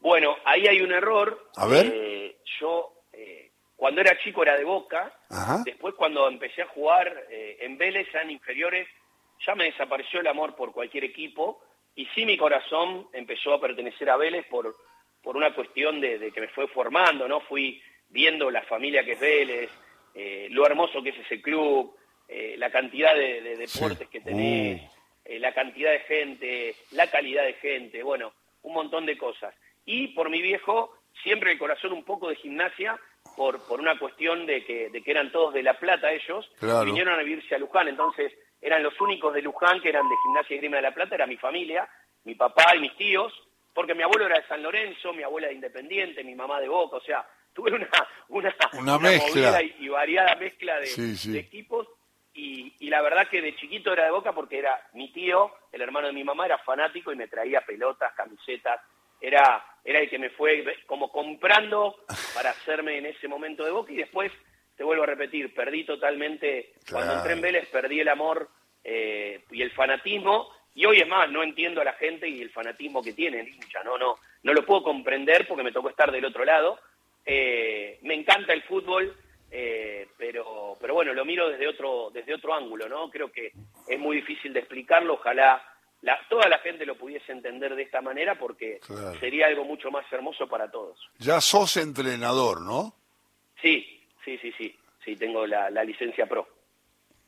Bueno, 0.00 0.36
ahí 0.46 0.66
hay 0.66 0.80
un 0.80 0.92
error. 0.92 1.50
A 1.56 1.66
ver. 1.66 1.92
Eh, 1.92 2.38
yo, 2.60 2.99
cuando 3.80 4.02
era 4.02 4.18
chico 4.18 4.42
era 4.42 4.58
de 4.58 4.64
Boca, 4.64 5.10
después 5.64 5.94
cuando 5.94 6.28
empecé 6.28 6.60
a 6.60 6.66
jugar 6.66 7.24
en 7.30 7.78
Vélez, 7.78 8.06
ya 8.12 8.20
en 8.20 8.30
inferiores, 8.30 8.86
ya 9.46 9.54
me 9.54 9.64
desapareció 9.64 10.20
el 10.20 10.26
amor 10.26 10.54
por 10.54 10.72
cualquier 10.72 11.04
equipo 11.04 11.62
y 11.94 12.06
sí 12.14 12.26
mi 12.26 12.36
corazón 12.36 13.08
empezó 13.12 13.54
a 13.54 13.60
pertenecer 13.60 14.10
a 14.10 14.16
Vélez 14.16 14.46
por, 14.46 14.76
por 15.22 15.36
una 15.36 15.54
cuestión 15.54 16.00
de, 16.00 16.30
que 16.32 16.40
me 16.40 16.48
fue 16.48 16.68
formando, 16.68 17.26
¿no? 17.26 17.40
Fui 17.40 17.82
viendo 18.08 18.50
la 18.50 18.62
familia 18.62 19.04
que 19.04 19.12
es 19.12 19.20
Vélez, 19.20 19.70
eh, 20.14 20.48
lo 20.50 20.66
hermoso 20.66 21.02
que 21.02 21.10
es 21.10 21.18
ese 21.18 21.40
club, 21.40 21.96
eh, 22.28 22.54
la 22.58 22.70
cantidad 22.70 23.14
de, 23.14 23.56
deportes 23.56 24.08
que 24.08 24.20
tenés, 24.20 24.82
uh. 24.82 24.90
eh, 25.24 25.38
la 25.38 25.52
cantidad 25.52 25.90
de 25.92 26.00
gente, 26.00 26.74
la 26.92 27.10
calidad 27.10 27.44
de 27.44 27.54
gente, 27.54 28.02
bueno, 28.02 28.32
un 28.62 28.74
montón 28.74 29.06
de 29.06 29.16
cosas. 29.16 29.54
Y 29.84 30.08
por 30.08 30.30
mi 30.30 30.42
viejo, 30.42 30.92
siempre 31.22 31.52
el 31.52 31.58
corazón 31.58 31.92
un 31.92 32.04
poco 32.04 32.28
de 32.28 32.36
gimnasia, 32.36 32.98
por, 33.36 33.60
por 33.66 33.80
una 33.80 33.98
cuestión 33.98 34.46
de 34.46 34.64
que, 34.64 34.90
de 34.90 35.02
que 35.02 35.10
eran 35.10 35.32
todos 35.32 35.54
de 35.54 35.62
La 35.62 35.74
Plata 35.74 36.12
ellos, 36.12 36.50
vinieron 36.84 37.18
a 37.18 37.22
vivirse 37.22 37.54
a 37.54 37.58
Luján, 37.58 37.88
entonces 37.88 38.32
eran 38.60 38.82
los 38.82 39.00
únicos 39.00 39.32
de 39.32 39.42
Luján 39.42 39.80
que 39.80 39.88
eran 39.88 40.08
de 40.08 40.14
Gimnasia 40.22 40.56
y 40.56 40.58
Grima 40.58 40.76
de 40.76 40.82
la 40.82 40.94
Plata, 40.94 41.14
era 41.14 41.26
mi 41.26 41.36
familia, 41.36 41.88
mi 42.24 42.34
papá 42.34 42.76
y 42.76 42.80
mis 42.80 42.96
tíos, 42.96 43.32
porque 43.74 43.94
mi 43.94 44.02
abuelo 44.02 44.26
era 44.26 44.38
de 44.40 44.46
San 44.46 44.62
Lorenzo, 44.62 45.12
mi 45.12 45.22
abuela 45.22 45.48
de 45.48 45.54
Independiente, 45.54 46.24
mi 46.24 46.34
mamá 46.34 46.60
de 46.60 46.68
Boca, 46.68 46.96
o 46.96 47.00
sea, 47.00 47.26
tuve 47.54 47.72
una, 47.72 47.88
una, 48.28 48.54
una, 48.74 48.98
mezcla. 48.98 49.62
y, 49.62 49.88
variada 49.88 50.36
mezcla 50.36 50.78
de, 50.78 51.38
equipos. 51.38 51.88
Y, 52.32 52.72
y, 52.78 52.88
la 52.88 53.02
verdad 53.02 53.26
que 53.28 53.42
de 53.42 53.56
chiquito 53.56 53.92
era 53.92 54.04
de 54.04 54.12
Boca 54.12 54.32
porque 54.32 54.58
era 54.58 54.80
mi 54.92 55.12
tío, 55.12 55.50
el 55.72 55.82
hermano 55.82 56.06
de 56.06 56.12
mi 56.12 56.22
mamá, 56.22 56.46
era 56.46 56.58
fanático 56.58 57.12
y 57.12 57.16
me 57.16 57.26
traía 57.26 57.60
pelotas, 57.62 58.12
camisetas, 58.14 58.80
era, 59.20 59.64
era 59.84 60.00
el 60.00 60.10
que 60.10 60.18
me 60.18 60.30
fue 60.30 60.64
como 60.86 61.10
comprando 61.10 61.96
para 62.34 62.50
hacerme 62.50 62.98
en 62.98 63.06
ese 63.06 63.28
momento 63.28 63.64
de 63.64 63.70
Boca 63.70 63.92
y 63.92 63.96
después 63.96 64.32
te 64.76 64.84
vuelvo 64.84 65.02
a 65.02 65.06
repetir, 65.06 65.54
perdí 65.54 65.84
totalmente, 65.84 66.72
cuando 66.90 67.14
entré 67.14 67.32
en 67.34 67.40
Vélez 67.40 67.68
perdí 67.68 68.00
el 68.00 68.08
amor 68.08 68.48
eh, 68.82 69.44
y 69.50 69.60
el 69.60 69.70
fanatismo, 69.72 70.48
y 70.74 70.86
hoy 70.86 71.00
es 71.00 71.08
más, 71.08 71.30
no 71.30 71.42
entiendo 71.42 71.80
a 71.80 71.84
la 71.84 71.92
gente 71.94 72.28
y 72.28 72.40
el 72.40 72.50
fanatismo 72.50 73.02
que 73.02 73.12
tiene 73.12 73.40
el 73.40 73.48
hincha, 73.48 73.82
no, 73.84 73.98
no, 73.98 74.16
no 74.42 74.52
lo 74.54 74.64
puedo 74.64 74.82
comprender 74.82 75.46
porque 75.46 75.62
me 75.62 75.72
tocó 75.72 75.90
estar 75.90 76.10
del 76.10 76.24
otro 76.24 76.44
lado. 76.44 76.78
Eh, 77.26 77.98
me 78.02 78.14
encanta 78.14 78.52
el 78.52 78.62
fútbol, 78.62 79.14
eh, 79.50 80.08
pero, 80.16 80.76
pero 80.80 80.94
bueno, 80.94 81.12
lo 81.12 81.24
miro 81.24 81.48
desde 81.48 81.68
otro, 81.68 82.10
desde 82.12 82.34
otro 82.34 82.54
ángulo, 82.54 82.88
¿no? 82.88 83.10
Creo 83.10 83.30
que 83.30 83.52
es 83.88 83.98
muy 83.98 84.16
difícil 84.16 84.52
de 84.52 84.60
explicarlo, 84.60 85.14
ojalá 85.14 85.62
la, 86.02 86.18
toda 86.28 86.48
la 86.48 86.58
gente 86.58 86.86
lo 86.86 86.96
pudiese 86.96 87.32
entender 87.32 87.74
de 87.74 87.82
esta 87.82 88.00
manera 88.00 88.38
porque 88.38 88.80
sería 89.18 89.46
algo 89.46 89.64
mucho 89.64 89.90
más 89.90 90.10
hermoso 90.10 90.48
para 90.48 90.70
todos. 90.70 90.98
Ya 91.18 91.40
sos 91.40 91.76
entrenador, 91.76 92.62
¿no? 92.62 92.94
Sí, 93.60 94.02
sí, 94.24 94.38
sí, 94.38 94.52
sí, 94.56 94.74
sí, 95.04 95.16
tengo 95.16 95.46
la, 95.46 95.70
licencia 95.84 96.26
pro. 96.26 96.48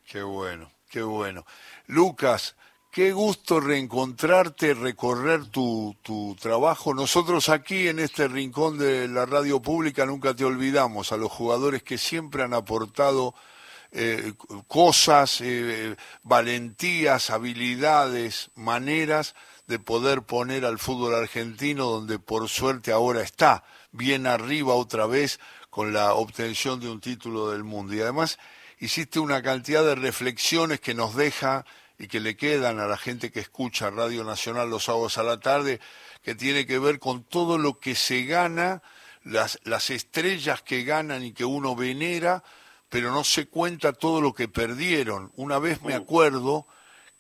Qué 0.06 0.22
bueno, 0.22 0.72
qué 0.90 1.02
bueno. 1.02 1.44
Lucas, 1.86 2.56
qué 2.90 3.12
gusto 3.12 3.60
reencontrarte, 3.60 4.72
recorrer 4.72 5.46
tu, 5.50 5.94
tu 6.02 6.34
trabajo. 6.40 6.94
Nosotros 6.94 7.50
aquí 7.50 7.88
en 7.88 7.98
este 7.98 8.26
rincón 8.26 8.78
de 8.78 9.06
la 9.06 9.26
radio 9.26 9.60
pública 9.60 10.06
nunca 10.06 10.34
te 10.34 10.44
olvidamos 10.44 11.12
a 11.12 11.18
los 11.18 11.30
jugadores 11.30 11.82
que 11.82 11.98
siempre 11.98 12.42
han 12.42 12.54
aportado 12.54 13.34
eh, 13.94 14.32
cosas, 14.68 15.42
eh, 15.42 15.96
valentías, 16.22 17.28
habilidades, 17.28 18.50
maneras 18.54 19.34
de 19.66 19.78
poder 19.78 20.22
poner 20.22 20.64
al 20.64 20.78
fútbol 20.78 21.14
argentino 21.14 21.84
donde 21.86 22.18
por 22.18 22.48
suerte 22.48 22.90
ahora 22.90 23.20
está, 23.20 23.64
bien 23.90 24.26
arriba 24.26 24.74
otra 24.74 25.06
vez 25.06 25.40
con 25.68 25.92
la 25.92 26.14
obtención 26.14 26.80
de 26.80 26.88
un 26.88 27.00
título 27.00 27.50
del 27.50 27.64
mundo. 27.64 27.94
Y 27.94 28.00
además 28.00 28.38
hiciste 28.78 29.20
una 29.20 29.42
cantidad 29.42 29.84
de 29.84 29.94
reflexiones 29.94 30.80
que 30.80 30.94
nos 30.94 31.14
deja 31.14 31.64
y 31.98 32.08
que 32.08 32.20
le 32.20 32.36
quedan 32.36 32.80
a 32.80 32.86
la 32.86 32.96
gente 32.96 33.30
que 33.30 33.40
escucha 33.40 33.90
Radio 33.90 34.24
Nacional 34.24 34.70
los 34.70 34.84
sábados 34.84 35.18
a 35.18 35.22
la 35.22 35.38
tarde, 35.38 35.80
que 36.22 36.34
tiene 36.34 36.66
que 36.66 36.78
ver 36.78 36.98
con 36.98 37.24
todo 37.24 37.58
lo 37.58 37.78
que 37.78 37.94
se 37.94 38.24
gana, 38.24 38.82
las, 39.22 39.60
las 39.64 39.90
estrellas 39.90 40.62
que 40.62 40.82
ganan 40.82 41.22
y 41.22 41.32
que 41.32 41.44
uno 41.44 41.76
venera, 41.76 42.42
pero 42.92 43.10
no 43.10 43.24
se 43.24 43.46
cuenta 43.46 43.94
todo 43.94 44.20
lo 44.20 44.34
que 44.34 44.48
perdieron. 44.48 45.32
Una 45.36 45.58
vez 45.58 45.80
me 45.80 45.94
acuerdo 45.94 46.66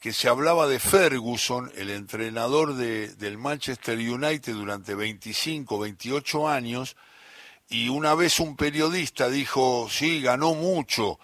que 0.00 0.12
se 0.12 0.28
hablaba 0.28 0.66
de 0.66 0.78
Ferguson, 0.78 1.72
el 1.74 1.88
entrenador 1.88 2.74
de, 2.74 3.08
del 3.14 3.38
Manchester 3.38 3.96
United 3.96 4.52
durante 4.52 4.94
25, 4.94 5.78
28 5.78 6.46
años, 6.46 6.94
y 7.70 7.88
una 7.88 8.14
vez 8.14 8.38
un 8.38 8.54
periodista 8.54 9.30
dijo, 9.30 9.88
sí, 9.90 10.20
ganó 10.20 10.52
mucho, 10.52 11.18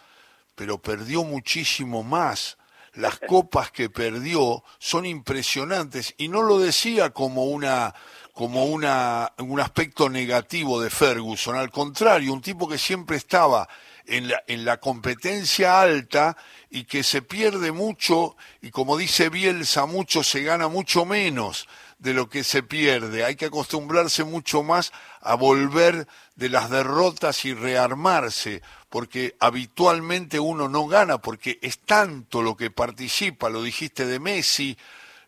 pero 0.55 0.79
perdió 0.79 1.25
muchísimo 1.25 2.03
más. 2.03 2.57
Las 2.95 3.19
copas 3.19 3.71
que 3.71 3.91
perdió 3.91 4.65
son 4.79 5.05
impresionantes 5.05 6.15
y 6.17 6.29
no 6.29 6.41
lo 6.41 6.59
decía 6.59 7.11
como 7.11 7.45
una 7.45 7.95
como 8.33 8.65
una, 8.65 9.33
un 9.39 9.61
aspecto 9.61 10.09
negativo 10.09 10.81
de 10.81 10.91
Ferguson, 10.91 11.57
al 11.57 11.73
contrario, 11.73 12.33
un 12.33 12.41
tipo 12.41 12.69
que 12.69 12.79
siempre 12.79 13.17
estaba 13.17 13.69
en 14.09 14.29
la, 14.29 14.42
en 14.47 14.64
la 14.64 14.79
competencia 14.79 15.81
alta 15.81 16.37
y 16.71 16.85
que 16.85 17.03
se 17.03 17.23
pierde 17.23 17.73
mucho 17.73 18.37
y 18.61 18.71
como 18.71 18.97
dice 18.97 19.29
Bielsa, 19.29 19.87
mucho 19.87 20.23
se 20.23 20.42
gana 20.42 20.68
mucho 20.68 21.05
menos 21.05 21.68
de 21.99 22.14
lo 22.14 22.29
que 22.29 22.44
se 22.44 22.62
pierde. 22.62 23.25
Hay 23.25 23.37
que 23.37 23.47
acostumbrarse 23.47 24.25
mucho 24.25 24.62
más 24.62 24.92
a 25.21 25.35
volver 25.35 26.07
de 26.37 26.49
las 26.49 26.71
derrotas 26.71 27.44
y 27.44 27.55
rearmarse, 27.55 28.62
porque 28.88 29.37
habitualmente 29.40 30.38
uno 30.38 30.68
no 30.68 30.87
gana, 30.87 31.18
porque 31.18 31.59
es 31.61 31.81
tanto 31.81 32.42
lo 32.42 32.57
que 32.57 32.71
participa, 32.71 33.51
lo 33.51 33.62
dijiste 33.62 34.07
de 34.07 34.21
Messi, 34.21 34.77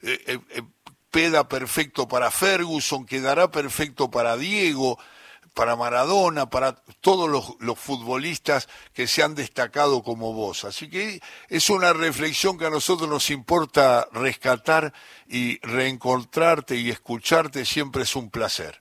eh, 0.02 0.22
eh, 0.26 0.38
eh, 0.50 0.62
peda 1.10 1.48
perfecto 1.48 2.06
para 2.06 2.30
Ferguson, 2.30 3.04
quedará 3.04 3.50
perfecto 3.50 4.10
para 4.10 4.36
Diego, 4.36 4.98
para 5.54 5.76
Maradona, 5.76 6.48
para 6.48 6.74
todos 7.00 7.28
los, 7.28 7.78
futbolistas 7.78 8.68
que 8.94 9.06
se 9.06 9.22
han 9.22 9.34
destacado 9.34 10.02
como 10.02 10.32
vos. 10.32 10.64
Así 10.64 10.90
que 10.90 11.20
es 11.48 11.70
una 11.70 11.92
reflexión 11.92 12.58
que 12.58 12.66
a 12.66 12.70
nosotros 12.70 13.08
nos 13.08 13.30
importa 13.30 14.06
rescatar 14.12 14.92
y 15.28 15.58
reencontrarte 15.60 16.76
y 16.76 16.90
escucharte 16.90 17.64
siempre 17.64 18.02
es 18.02 18.16
un 18.16 18.30
placer. 18.30 18.76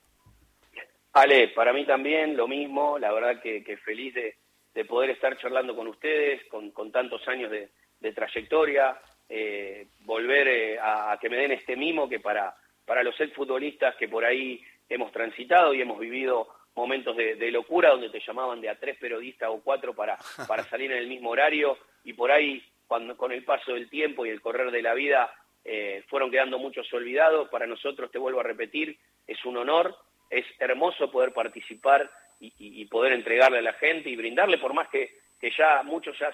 Ale, 1.12 1.48
para 1.48 1.72
mí 1.72 1.84
también 1.86 2.36
lo 2.36 2.46
mismo, 2.46 2.98
la 2.98 3.12
verdad 3.12 3.40
que, 3.42 3.76
feliz 3.84 4.14
de, 4.14 4.84
poder 4.84 5.10
estar 5.10 5.36
charlando 5.38 5.76
con 5.76 5.88
ustedes, 5.88 6.42
con, 6.48 6.92
tantos 6.92 7.26
años 7.28 7.50
de, 7.50 8.12
trayectoria, 8.12 8.98
eh, 9.28 9.88
volver 10.00 10.48
eh, 10.48 10.78
a, 10.80 11.18
que 11.20 11.28
me 11.28 11.36
den 11.36 11.52
este 11.52 11.76
mimo 11.76 12.08
que 12.08 12.18
para, 12.18 12.54
para 12.84 13.02
los 13.02 13.14
futbolistas 13.34 13.94
que 13.96 14.08
por 14.08 14.24
ahí 14.24 14.60
hemos 14.88 15.12
transitado 15.12 15.72
y 15.72 15.80
hemos 15.80 15.98
vivido 15.98 16.48
momentos 16.74 17.16
de, 17.16 17.50
locura 17.50 17.90
donde 17.90 18.10
te 18.10 18.20
llamaban 18.20 18.60
de 18.60 18.68
a 18.68 18.78
tres 18.78 18.96
periodistas 18.96 19.50
o 19.50 19.60
cuatro 19.60 19.94
para, 19.94 20.18
para 20.48 20.64
salir 20.64 20.92
en 20.92 20.98
el 20.98 21.08
mismo 21.08 21.30
horario 21.30 21.78
y 22.04 22.12
por 22.12 22.30
ahí 22.30 22.62
cuando, 22.86 23.16
con 23.16 23.32
el 23.32 23.44
paso 23.44 23.74
del 23.74 23.88
tiempo 23.88 24.26
y 24.26 24.30
el 24.30 24.40
correr 24.40 24.70
de 24.70 24.82
la 24.82 24.94
vida 24.94 25.32
eh, 25.64 26.02
fueron 26.08 26.30
quedando 26.30 26.58
muchos 26.58 26.92
olvidados. 26.92 27.48
Para 27.48 27.66
nosotros, 27.66 28.10
te 28.10 28.18
vuelvo 28.18 28.40
a 28.40 28.44
repetir, 28.44 28.98
es 29.26 29.44
un 29.44 29.56
honor, 29.58 29.96
es 30.28 30.44
hermoso 30.58 31.10
poder 31.10 31.32
participar 31.32 32.10
y, 32.40 32.84
poder 32.86 33.12
entregarle 33.12 33.58
a 33.58 33.62
la 33.62 33.74
gente 33.74 34.08
y 34.08 34.16
brindarle, 34.16 34.56
por 34.56 34.72
más 34.72 34.88
que, 34.88 35.18
que 35.38 35.50
ya 35.56 35.82
muchos 35.82 36.18
ya 36.18 36.32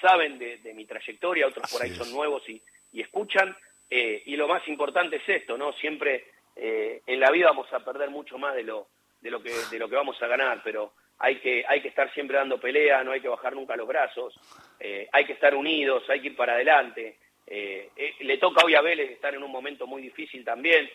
saben 0.00 0.38
de, 0.38 0.74
mi 0.74 0.84
trayectoria, 0.84 1.46
otros 1.46 1.70
por 1.72 1.82
ahí 1.82 1.90
son 1.94 2.12
nuevos 2.12 2.48
y, 2.48 2.62
escuchan. 2.92 3.56
Eh, 3.90 4.22
y 4.26 4.36
lo 4.36 4.46
más 4.46 4.68
importante 4.68 5.16
es 5.16 5.28
esto, 5.28 5.56
¿no? 5.56 5.72
Siempre 5.72 6.26
eh, 6.54 7.00
en 7.06 7.20
la 7.20 7.30
vida 7.30 7.46
vamos 7.46 7.72
a 7.72 7.82
perder 7.82 8.10
mucho 8.10 8.36
más 8.36 8.54
de 8.54 8.64
lo, 8.64 8.88
de 9.20 9.30
lo 9.30 9.42
que 9.42 9.52
de 9.70 9.78
lo 9.78 9.88
que 9.88 9.96
vamos 9.96 10.20
a 10.22 10.26
ganar, 10.26 10.60
pero 10.62 10.92
hay 11.18 11.40
que 11.40 11.64
hay 11.68 11.80
que 11.80 11.88
estar 11.88 12.12
siempre 12.14 12.36
dando 12.36 12.60
pelea, 12.60 13.02
no 13.02 13.12
hay 13.12 13.20
que 13.20 13.28
bajar 13.28 13.54
nunca 13.54 13.76
los 13.76 13.88
brazos, 13.88 14.38
eh, 14.78 15.08
hay 15.12 15.24
que 15.24 15.32
estar 15.32 15.54
unidos, 15.54 16.08
hay 16.08 16.20
que 16.20 16.28
ir 16.28 16.36
para 16.36 16.54
adelante. 16.54 17.18
Eh, 17.46 17.90
eh, 17.96 18.14
le 18.20 18.38
toca 18.38 18.64
hoy 18.64 18.74
a 18.74 18.82
Vélez 18.82 19.10
estar 19.10 19.34
en 19.34 19.42
un 19.42 19.50
momento 19.50 19.86
muy 19.86 20.02
difícil 20.02 20.44
también 20.44 20.88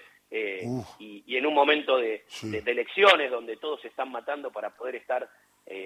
y, 0.99 1.37
en 1.37 1.45
un 1.45 1.53
momento 1.53 1.97
de, 1.97 2.25
elecciones 2.65 3.29
donde 3.29 3.57
todos 3.57 3.81
se 3.81 3.89
están 3.89 4.11
matando 4.11 4.51
para 4.51 4.71
poder 4.71 4.95
estar 4.95 5.29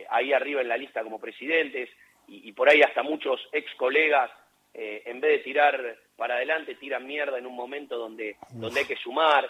ahí 0.10 0.32
arriba 0.32 0.62
en 0.62 0.69
la 0.69 0.78
lista 0.78 1.04
como 1.04 1.19
presidentes 1.19 1.89
y, 2.28 2.54
por 2.54 2.69
ahí 2.69 2.82
hasta 2.82 3.04
muchos 3.04 3.41
ex 3.52 3.73
colegas 3.76 4.32
en 4.73 5.19
vez 5.19 5.32
de 5.32 5.43
tirar 5.43 5.97
para 6.15 6.36
adelante 6.36 6.76
tiran 6.76 7.06
mierda 7.06 7.38
en 7.38 7.45
un 7.45 7.56
momento 7.56 7.97
donde 7.97 8.38
donde 8.54 8.82
hay 8.82 8.86
que 8.86 8.95
sumar 8.95 9.50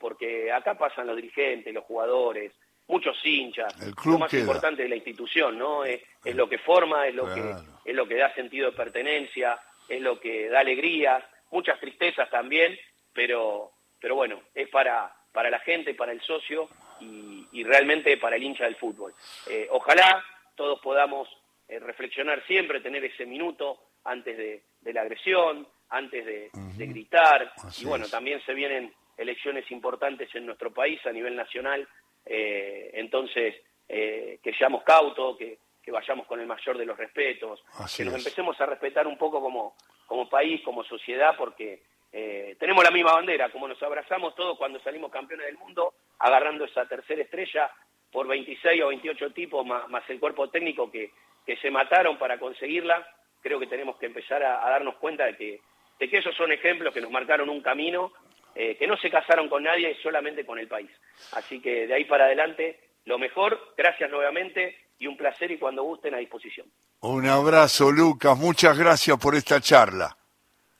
porque 0.00 0.52
acá 0.52 0.78
pasan 0.78 1.06
los 1.06 1.16
dirigentes, 1.16 1.74
los 1.74 1.84
jugadores, 1.84 2.52
muchos 2.86 3.16
hinchas. 3.24 3.74
lo 4.04 4.18
más 4.18 4.32
importante 4.34 4.82
de 4.82 4.88
la 4.88 4.96
institución, 4.96 5.58
¿no? 5.58 5.84
Es, 5.84 6.00
lo 6.24 6.48
que 6.48 6.58
forma, 6.58 7.06
es 7.06 7.14
lo 7.14 7.32
que 7.32 7.54
es 7.84 7.94
lo 7.94 8.06
que 8.06 8.16
da 8.16 8.34
sentido 8.34 8.70
de 8.70 8.76
pertenencia, 8.76 9.58
es 9.88 10.00
lo 10.00 10.18
que 10.18 10.48
da 10.48 10.60
alegrías, 10.60 11.22
muchas 11.50 11.78
tristezas 11.80 12.30
también, 12.30 12.78
pero 13.12 13.72
pero 14.00 14.16
bueno, 14.16 14.42
es 14.54 14.68
para 14.68 15.14
para 15.32 15.50
la 15.50 15.58
gente, 15.58 15.94
para 15.94 16.12
el 16.12 16.20
socio 16.20 16.68
y, 17.00 17.64
realmente 17.64 18.16
para 18.18 18.36
el 18.36 18.42
hincha 18.42 18.64
del 18.64 18.76
fútbol. 18.76 19.14
Eh, 19.48 19.66
ojalá 19.70 20.22
todos 20.54 20.78
podamos 20.80 21.28
eh, 21.66 21.80
reflexionar 21.80 22.44
siempre, 22.46 22.80
tener 22.80 23.04
ese 23.04 23.26
minuto 23.26 23.80
antes 24.04 24.36
de, 24.36 24.92
la 24.92 25.00
agresión, 25.00 25.66
antes 25.88 26.24
de, 26.24 26.50
gritar. 26.76 27.52
y 27.80 27.84
bueno, 27.84 28.06
también 28.08 28.40
se 28.44 28.54
vienen 28.54 28.92
elecciones 29.16 29.70
importantes 29.70 30.34
en 30.34 30.46
nuestro 30.46 30.72
país 30.72 31.04
a 31.06 31.12
nivel 31.12 31.36
nacional 31.36 31.86
eh, 32.26 32.90
entonces, 32.94 33.54
eh, 33.88 34.38
que 34.42 34.54
seamos 34.54 34.82
cautos, 34.82 35.36
que, 35.36 35.58
vayamos 35.92 36.26
con 36.26 36.40
el 36.40 36.46
mayor 36.46 36.78
de 36.78 36.86
los 36.86 36.96
respetos, 36.96 37.62
que 37.94 38.04
nos 38.06 38.14
empecemos 38.14 38.58
a 38.58 38.66
respetar 38.66 39.06
un 39.06 39.18
poco 39.18 39.40
como, 39.40 39.76
como 40.06 40.28
país, 40.30 40.62
como 40.64 40.82
sociedad, 40.82 41.34
porque 41.36 41.82
eh, 42.10 42.56
tenemos 42.58 42.82
la 42.82 42.90
misma 42.90 43.12
bandera, 43.12 43.50
como 43.50 43.68
nos 43.68 43.82
abrazamos 43.82 44.34
todos 44.34 44.56
cuando 44.56 44.80
salimos 44.80 45.12
campeones 45.12 45.46
del 45.46 45.58
mundo, 45.58 45.92
agarrando 46.18 46.64
esa 46.64 46.86
tercera 46.86 47.22
estrella 47.22 47.70
por 48.10 48.26
26 48.26 48.82
o 48.82 48.88
28 48.88 49.30
tipos, 49.32 49.66
más, 49.66 49.88
más 49.90 50.08
el 50.08 50.18
cuerpo 50.18 50.48
técnico 50.48 50.90
que, 50.90 51.10
que 51.44 51.56
se 51.58 51.70
mataron 51.70 52.16
para 52.16 52.38
conseguirla, 52.38 53.06
creo 53.42 53.60
que 53.60 53.66
tenemos 53.66 53.96
que 53.98 54.06
empezar 54.06 54.42
a, 54.42 54.68
darnos 54.70 54.96
cuenta 54.96 55.26
de 55.26 55.36
que, 55.36 55.60
de 55.98 56.08
que 56.08 56.16
esos 56.16 56.34
son 56.34 56.50
ejemplos 56.50 56.94
que 56.94 57.02
nos 57.02 57.10
marcaron 57.10 57.50
un 57.50 57.60
camino 57.60 58.10
eh, 58.54 58.76
que 58.76 58.86
no 58.86 58.96
se 58.96 59.10
casaron 59.10 59.48
con 59.48 59.62
nadie, 59.62 59.96
solamente 60.02 60.44
con 60.46 60.58
el 60.58 60.68
país. 60.68 60.90
Así 61.32 61.60
que 61.60 61.86
de 61.86 61.94
ahí 61.94 62.04
para 62.04 62.26
adelante, 62.26 62.80
lo 63.04 63.18
mejor, 63.18 63.74
gracias 63.76 64.10
nuevamente 64.10 64.76
y 64.98 65.06
un 65.06 65.16
placer 65.16 65.50
y 65.50 65.58
cuando 65.58 65.82
gusten 65.82 66.14
a 66.14 66.18
disposición. 66.18 66.66
Un 67.00 67.26
abrazo, 67.26 67.90
Lucas, 67.90 68.38
muchas 68.38 68.78
gracias 68.78 69.18
por 69.18 69.34
esta 69.34 69.60
charla. 69.60 70.16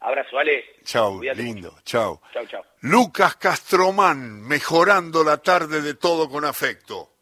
Abrazo, 0.00 0.38
Ale. 0.38 0.64
Chao, 0.84 1.20
lindo, 1.22 1.76
chao. 1.84 2.20
Chao, 2.32 2.46
chao. 2.46 2.64
Lucas 2.82 3.36
Castromán, 3.36 4.42
mejorando 4.42 5.24
la 5.24 5.38
tarde 5.38 5.80
de 5.80 5.94
todo 5.94 6.28
con 6.28 6.44
afecto. 6.44 7.13